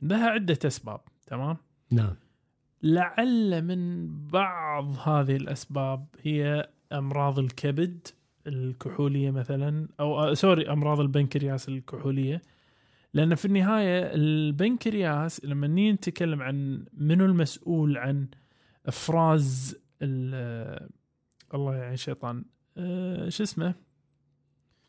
[0.02, 1.56] لها عدة أسباب تمام؟
[1.90, 2.14] نعم.
[2.82, 8.08] لعل من بعض هذه الأسباب هي أمراض الكبد
[8.46, 12.42] الكحولية مثلا أو آه، سوري أمراض البنكرياس الكحولية.
[13.14, 18.26] لأن في النهاية البنكرياس لما نيجي نتكلم عن منو المسؤول عن
[18.86, 20.88] إفراز ال-
[21.54, 22.44] الله يلعن الشيطان
[22.76, 23.74] آه، شو اسمه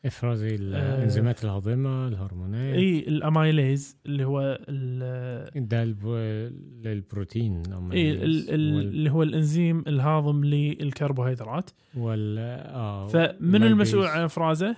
[0.06, 0.48] إفراز آه.
[0.56, 6.52] الإنزيمات الهاضمة الهرمونات إي ال amylase اللي هو ال- ده الب-
[6.86, 13.64] للبروتين أو إي اللي هو الإنزيم الهاضم للكربوهيدرات وال آه فمن.
[13.64, 14.76] المسؤول عن إفرازه؟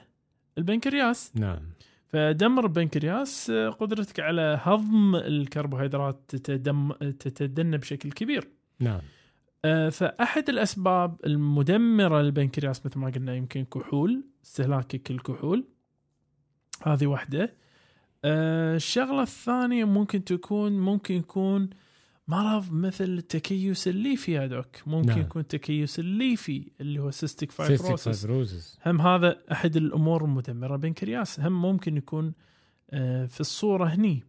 [0.58, 1.60] البنكرياس نعم
[2.14, 8.50] فدمر البنكرياس آه، قدرتك على هضم الكربوهيدرات تتدم تتدنى بشكل كبير.
[8.80, 9.02] نعم.
[9.66, 15.68] آه، فأحد الأسباب المدمرة للبنكرياس مثل ما قلنا يمكن كحول استهلاكك الكحول
[16.84, 17.54] هذه واحدة
[18.26, 21.70] آه، الشغلة الثانية ممكن تكون ممكن يكون
[22.28, 24.88] مرض مثل التكيس الليفي يا دوك.
[24.88, 25.20] ممكن نعم.
[25.20, 28.26] يكون تكيس الليفي اللي هو cystic fibrosis
[28.86, 32.34] هم هذا أحد الأمور المدمرة بنكرياس هم ممكن يكون
[32.92, 34.24] آه، في الصورة هني.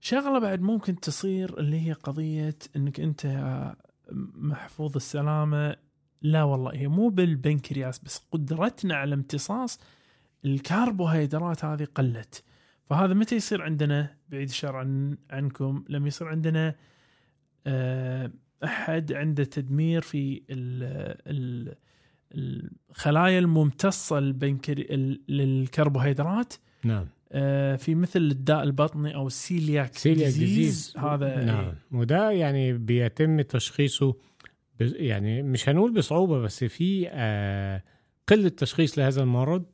[0.00, 3.76] شغلة بعد ممكن تصير اللي هي قضية إنك أنت يا
[4.34, 5.76] محفوظ السلامة.
[6.22, 9.80] لا والله هي مو بالبنكرياس بس قدرتنا على امتصاص
[10.44, 12.44] الكربوهيدرات هذه قلت.
[12.84, 15.84] فهذا متى يصير عندنا؟ بعيد الشر عن عنكم.
[15.88, 16.74] لما يصير عندنا آه،
[18.64, 20.82] أحد عنده تدمير في ال
[21.26, 21.74] ال
[22.34, 24.20] الخلايا الممتصة
[25.28, 26.54] للكربوهيدرات.
[26.84, 27.06] نعم.
[27.32, 30.32] آه، في مثل الداء البطني أو ال celiac celiac.
[30.32, 31.72] disease هذا نعم.
[31.92, 34.14] وده يعني بيتم تشخيصه
[34.80, 37.82] يعني مش هنقول بصعوبة بس في آه
[38.28, 39.64] قلة تشخيص لهذا المرض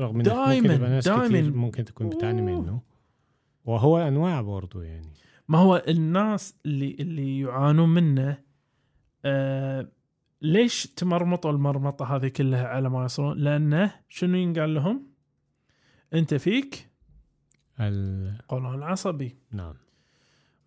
[0.00, 1.26] رغم إن ممكن يبقى ناس دايماً.
[1.28, 2.42] كتير ممكن تكون بتعاني.
[2.42, 2.80] منه.
[3.64, 5.08] وهو أنواع برضه يعني.
[5.48, 8.38] ما هو الناس اللي اللي يعانون منه
[9.24, 9.88] آه
[10.42, 15.06] ليش تمرمطوا المرمطة هذه كلها على ما يصلون؟ لأنه شنو ينقال لهم؟
[16.14, 16.90] أنت فيك
[17.80, 18.32] ال...
[18.48, 19.74] قولون عصبي نعم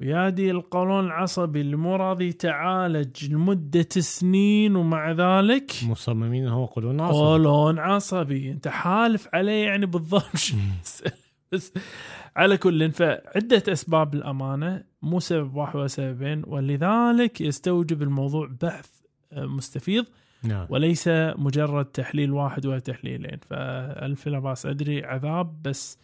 [0.02, 7.02] ويا دي القولون العصبي اللي مو راضي يتعالج لمدة سنين ومع ذلك مصممين هو قولون
[7.02, 10.24] عصبي قولون عصبي أنت حالف عليه يعني بالضبط.
[11.52, 11.74] بس
[12.38, 18.90] على كل فعدة أسباب الأمانة مو سبب واحد ولا سببين ولذلك يستوجب الموضوع بحث
[19.32, 20.06] آه، مستفيض.
[20.44, 20.68] نعم.
[20.70, 21.08] وليس
[21.38, 23.38] مجرد تحليل واحد ولا تحليلين.
[23.50, 26.00] فألف لا بأس أدري عذاب بس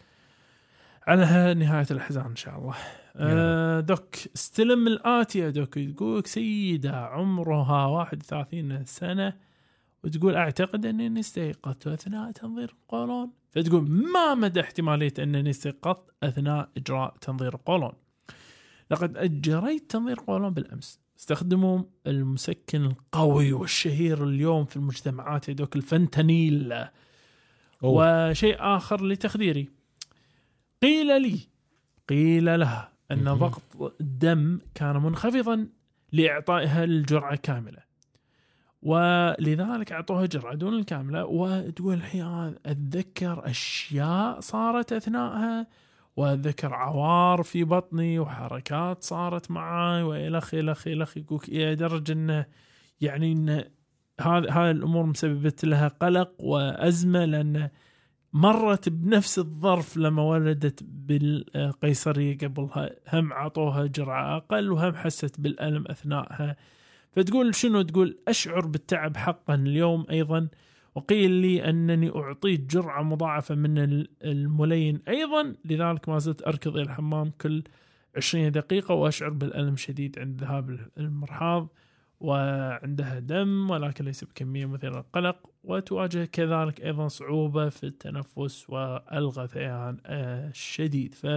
[1.08, 2.76] على نهاية الأحزان إن شاء الله.
[3.16, 5.78] آه دوك استلم الاتي يا دوك.
[5.78, 9.34] يقولك سيدة عمرها 31 سنة
[10.04, 13.43] وتقول أعتقد أنني استيقظت اثناء تنظير القولون.
[13.56, 17.94] فتقول ما مدى احتمالية أنني استيقظت أثناء إجراء تنظير القولون؟
[18.92, 21.00] لقد أجريت تنظير قولون بالأمس.
[21.20, 26.74] استخدموا المسكن القوي والشهير اليوم في المجتمعات يا دوك الفنتانيل.
[26.74, 26.90] أوه.
[28.30, 29.70] وشيء آخر لتخديري.
[30.82, 31.40] قيل لي
[32.10, 33.38] قيل لها أن مهم.
[33.38, 35.68] ضغط الدم كان منخفضا
[36.12, 37.93] لإعطائها الجرعة كاملة.
[38.84, 41.26] ولذلك أعطوها جرعه دون الكاملة.
[41.26, 45.68] وتقول الحين أتذكر أشياء صارت أثناءها
[46.16, 52.46] وأتذكر عوار في بطني وحركات صارت معي وإلخ إلخ إلخ يقول إلى درجة إنه
[53.02, 53.50] يعني إن
[54.22, 57.70] هذه هذه الأمور مسببت لها قلق وأزمة لأن
[58.34, 62.90] مرت بنفس الظرف لما ولدت بالقيصرية قبلها.
[63.14, 66.56] هم عطوها جرعه أقل وهم حست بالألم أثناءها.
[67.16, 70.48] فتقول شنو تقول؟ أشعر بالتعب حقا اليوم أيضا
[70.96, 76.84] وقيل لي أنني أعطيت جرعة مضاعفة من ال- الملين أيضا لذلك ما زلت أركض إلى
[76.84, 77.64] الحمام كل
[78.18, 81.68] 20 دقيقة وأشعر بالألم شديد عند ذهاب المرحاض
[82.20, 90.50] وعندها دم ولكن ليس بكمية مثيرة للقلق وتواجه كذلك أيضا صعوبة في التنفس والغثيان آه،
[90.50, 91.28] الشديد ف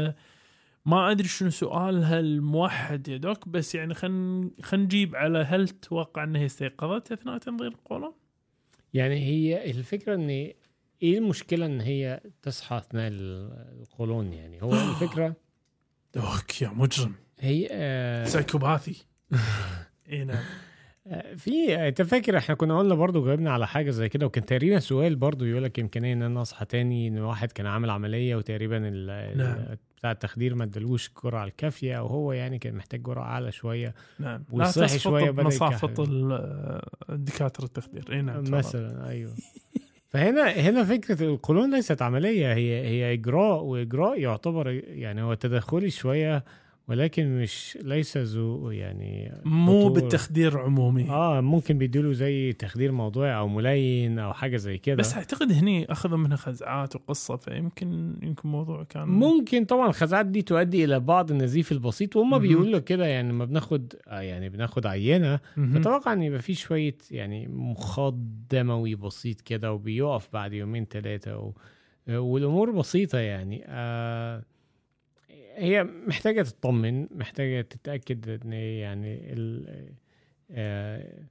[0.86, 6.24] ما أدري شنو سؤالها الموحد يا دوك بس يعني خلينا خلينا نجيب على هل تتوقع
[6.24, 8.12] إنها استيقظت أثناء تنظير القولون؟
[8.94, 10.28] يعني هي الفكرة إن
[11.02, 15.34] إيه المشكلة إن هي تصحى أثناء ال- القولون يعني هو الفكرة
[16.14, 19.04] دوك يا مجرم هي آه سايكوباثي
[20.12, 20.44] إي نعم
[21.06, 24.78] آه، في أنت فاكر إحنا كنا قلنا برضو جاوبنا على حاجة زي كده وكان تقريبا
[24.78, 28.80] سؤال برضو يقول لك امكانيه إن أنا أصحى تاني إن واحد كان عامل عملية وتقريبا
[28.84, 29.76] ال- نعم.
[29.96, 34.44] بتاع التخدير ما ادالوش الجرعه الكافية أو هو يعني كان محتاج جرعه أعلى شوية نعم
[35.30, 36.02] بدأ بمصافة يكحل.
[36.02, 38.44] ال- الدكاتره التخدير اي نعم.
[38.50, 39.30] مثلا أيوه
[40.08, 46.44] فهنا هنا فكرة القولون ليست عملية هي هي إجراء وإجراء يعتبر يعني هو تدخلي شوية
[46.88, 50.00] ولكن مش ليس ذو يعني مو خطورة.
[50.00, 55.14] بالتخدير عمومي آه ممكن بيديله زي تخدير موضوعي أو ملين أو حاجة زي كده بس
[55.14, 60.84] أعتقد هني أخذوا منها خزعات وقصة فيمكن يمكن موضوع كان ممكن طبعا الخزعات دي تؤدي
[60.84, 62.38] إلى بعض النزيف البسيط وهم.
[62.38, 65.76] بيقولوا كده يعني لما بناخد آه يعني بناخد عينة مهم.
[65.76, 68.14] أتوقع ان يبقى في شوية يعني مخاط
[68.50, 71.52] دموي بسيط كده وبيقف بعد يومين ثلاثة و...
[72.08, 74.42] والأمور بسيطة يعني آه
[75.56, 79.66] هي محتاجة تطمن محتاجة تتأكد إن يعني ال...
[80.50, 81.22] آه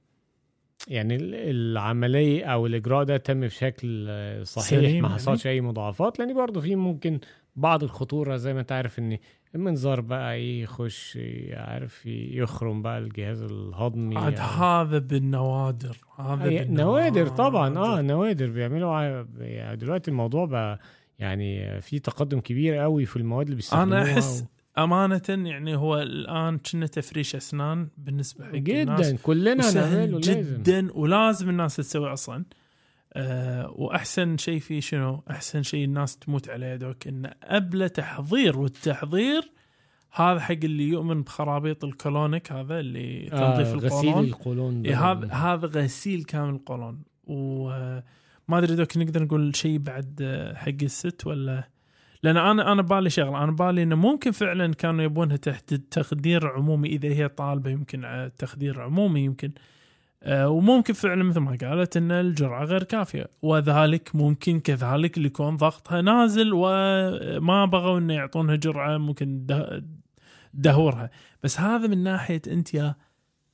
[0.88, 4.08] يعني ال- العملية أو الإجراء ده تم بشكل
[4.46, 7.20] صحيح ما يعني؟ حصلش أي مضاعفات لأن برضه في ممكن
[7.56, 9.18] بعض الخطورة زي ما أنت عارف إن
[9.54, 11.18] المنظار بقى يخش
[11.52, 18.50] عارف يخرم بقى الجهاز الهضمي عاد أو- هذا بالنوادر هذا بالنوادر نوادر طبعا آه نوادر
[18.50, 20.80] بيعملوا يعني دلوقتي الموضوع بقى
[21.18, 24.44] يعني في تقدم كبير قوي في المواد اللي بيستخدموها أنا أحس
[24.78, 24.80] و...
[24.82, 29.06] أمانة يعني هو الآن كنا تفريش أسنان بالنسبة حق الناس.
[29.06, 32.44] جدا كلنا نعمله وسهل لازم جدا ولازم الناس تسوي أصلا.
[33.12, 39.52] أه وأحسن شيء فيه شنو؟ أحسن شيء الناس تموت عليه دوك انه ابله تحضير والتحضير
[40.12, 44.14] هذا حق اللي يؤمن بخرابيط الكولونيك هذا اللي تنظيف آه القولون.
[44.14, 44.86] غسيل القولون.
[44.86, 47.02] إيه هذا هذا غسيل كامل القولون.
[48.48, 51.68] وما أدري دوك نقدر نقول شيء بعد آه، حق الست ولا؟
[52.22, 56.88] لأن أنا أنا بالي شغلة أنا بالي إنه ممكن فعلا كانوا يبونها تحت تخدير عمومي
[56.88, 59.50] إذا هي طالبة يمكن على تخدير عمومي يمكن.
[60.22, 63.26] آه، وممكن فعلا مثل ما قالت إن الجرعة غير كافية.
[63.42, 69.84] وذلك ممكن كذلك يكون ضغطها نازل وما بغوا إنه يعطونها جرعة ممكن ده-
[70.54, 71.10] دهورها.
[71.42, 72.94] بس هذا من ناحية أنت يا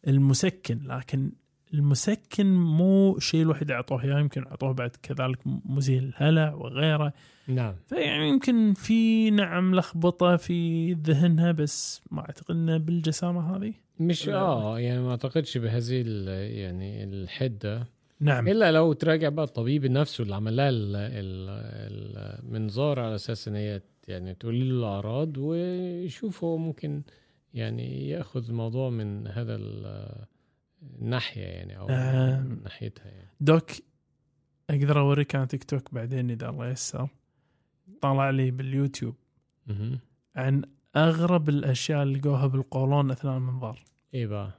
[0.09, 1.33] المسكن لكن
[1.75, 7.13] المسكن مو شيء الوحيد اللي أعطوه اياه يمكن أعطوه بعد كذلك مزيل الهلع وغيره.
[7.49, 7.75] نعم.
[7.87, 13.75] فيعني يمكن في نعم لخبطة في ذهنها بس ما أعتقد إنه بالجسامة هذه.
[14.01, 14.29] مش.
[14.29, 15.95] آه يعني ما أعتقدش بهذه
[16.59, 17.89] يعني الحدة.
[18.21, 18.49] نعم.
[18.49, 23.55] إلا لو تراجع بقى الطبيب نفسه اللي عمل لها ال- ال- المنظار على أساس إن
[23.55, 27.03] هي يعني تقول له الأعراض ويشوف هو ممكن
[27.55, 29.57] يعني يأخذ الموضوع من هذا
[30.83, 31.87] الناحيه يعني أو.
[31.87, 33.31] من ناحيتها يعني.
[33.41, 33.71] دوك
[34.71, 37.09] أقدر أوريك على تيك توك بعدين إذا الله يسر.
[38.01, 39.15] طلع لي باليوتيوب.
[40.37, 40.63] عن
[40.97, 44.59] أغرب الأشياء اللي لقوها بالقولون أثناء المنظار بقى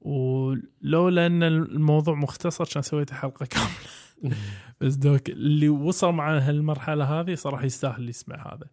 [0.00, 4.36] ولولا ان الموضوع مختصر كان سويت حلقة كاملة.
[4.80, 8.66] بس دوك اللي وصل معنا هالمرحلة هذه صراحة يستاهل يسمع هذا.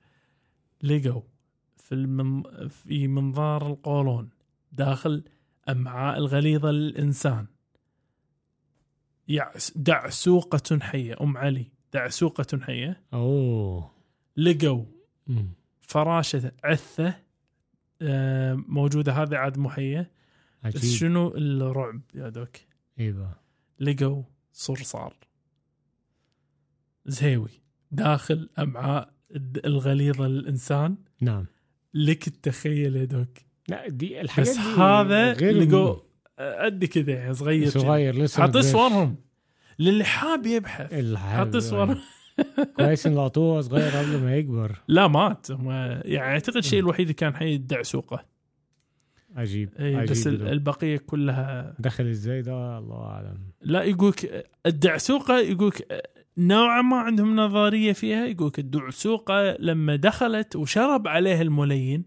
[0.83, 1.21] لقوا
[1.77, 2.43] في المن...
[2.67, 4.29] في منظار القولون
[4.71, 5.23] داخل
[5.69, 7.47] أمعاء الغليظه للانسان
[9.27, 9.77] يعس...
[9.77, 11.15] دعسوقه حية.
[11.21, 13.03] أم علي دعسوقه حية.
[13.13, 13.91] أوه.
[14.37, 14.85] لقوا
[15.27, 15.49] مم.
[15.81, 17.15] فراشة عثة
[18.01, 19.13] آه، موجودة.
[19.13, 20.11] هذه عاد مو حية.
[20.65, 22.57] بس عجيب شنو الرعب يا دوك؟
[22.99, 23.35] إيوه.
[23.79, 25.15] لقوا صرصار
[27.05, 27.61] زهيوي
[27.91, 29.13] داخل أمعاء
[29.65, 31.45] الغليظه للانسان نعم.
[31.93, 33.37] لك التخيل يا دوك.
[33.67, 35.95] لا دي الحاجات بس دي هذا لقوا
[36.37, 37.69] قد كذا يعني صغير.
[37.69, 38.71] صغير لسه حاطين ما كبرش.
[38.71, 39.15] صورهم.
[39.79, 41.97] للي حاب يبحث الحاب حاطين صور
[42.77, 44.81] كويس ان لقطوه صغير قبل ما يكبر.
[44.87, 45.51] لا مات.
[45.51, 45.69] هم
[46.05, 48.25] يعني أعتقد الشيء الوحيد اللي كان حي الدعسوقه
[49.35, 50.51] عجيب إي، عجيب بس ده.
[50.51, 53.37] البقية كلها دخل إزاي ده؟ الله أعلم.
[53.61, 56.03] لا يقولك الدعسوقه يقولك
[56.37, 58.25] نوعا ما عندهم نظرية فيها.
[58.25, 62.05] يقولك الدعسوقه لما دخلت وشرب عليها الملين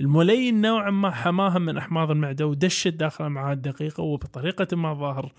[0.00, 5.32] الملين نوعا ما حماها من أحماض المعدة ودشت داخل الامعاء الدقيقة وبطريقة ما ظهر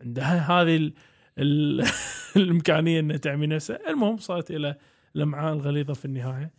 [0.00, 0.94] عندها هذه ال...
[1.38, 1.86] ال...
[2.36, 3.90] الإمكانية إنها تعمي نفسها.
[3.90, 4.76] المهم صارت إلى
[5.16, 6.50] الأمعاء الغليظة في النهاية.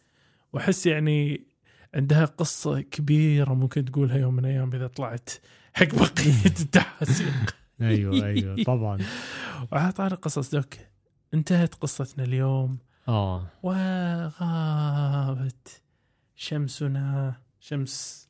[0.54, 1.48] وأحس يعني
[1.96, 5.30] عندها قصة كبيرة ممكن تقولها يوم من الأيام إذا طلعت
[5.74, 7.56] حق بقية التحاسيق.
[7.82, 9.00] أيوه أيوه طبعا.
[9.72, 10.56] وعلى طاري قصص.
[10.56, 10.74] دوك
[11.34, 12.78] انتهت قصتنا اليوم.
[13.08, 13.48] آه.
[13.64, 14.64] وغابت.
[16.44, 18.30] شمسنا شمس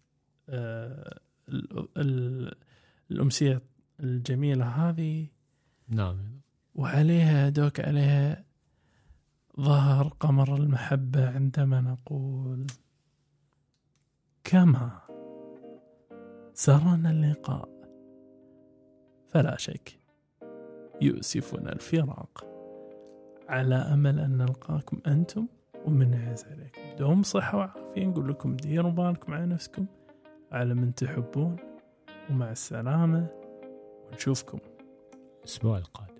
[0.50, 2.56] آه ال- ال-
[3.12, 3.62] الأمسية
[4.00, 5.28] الجميلة هذه.
[5.88, 6.42] نعم.
[6.76, 8.46] وعليها دوك عليها
[9.60, 12.68] ظهر قمر المحبة عندما نقول
[14.44, 15.02] كما
[16.54, 17.70] سرنا اللقاء.
[19.30, 20.00] فلا شك
[21.02, 22.46] يؤسفنا الفراق
[23.50, 25.48] على أمل أن نلقاكم أنتم
[25.86, 26.14] ومن
[26.46, 26.96] عليكم.
[27.00, 27.83] دوم صحة وعافية.
[27.98, 29.86] نقول لكم ديروا بالكم على نفسكم
[30.52, 31.56] على من تحبون
[32.30, 33.28] ومع السلامة
[34.12, 34.60] ونشوفكم.
[35.40, 36.13] الأسبوع القادم.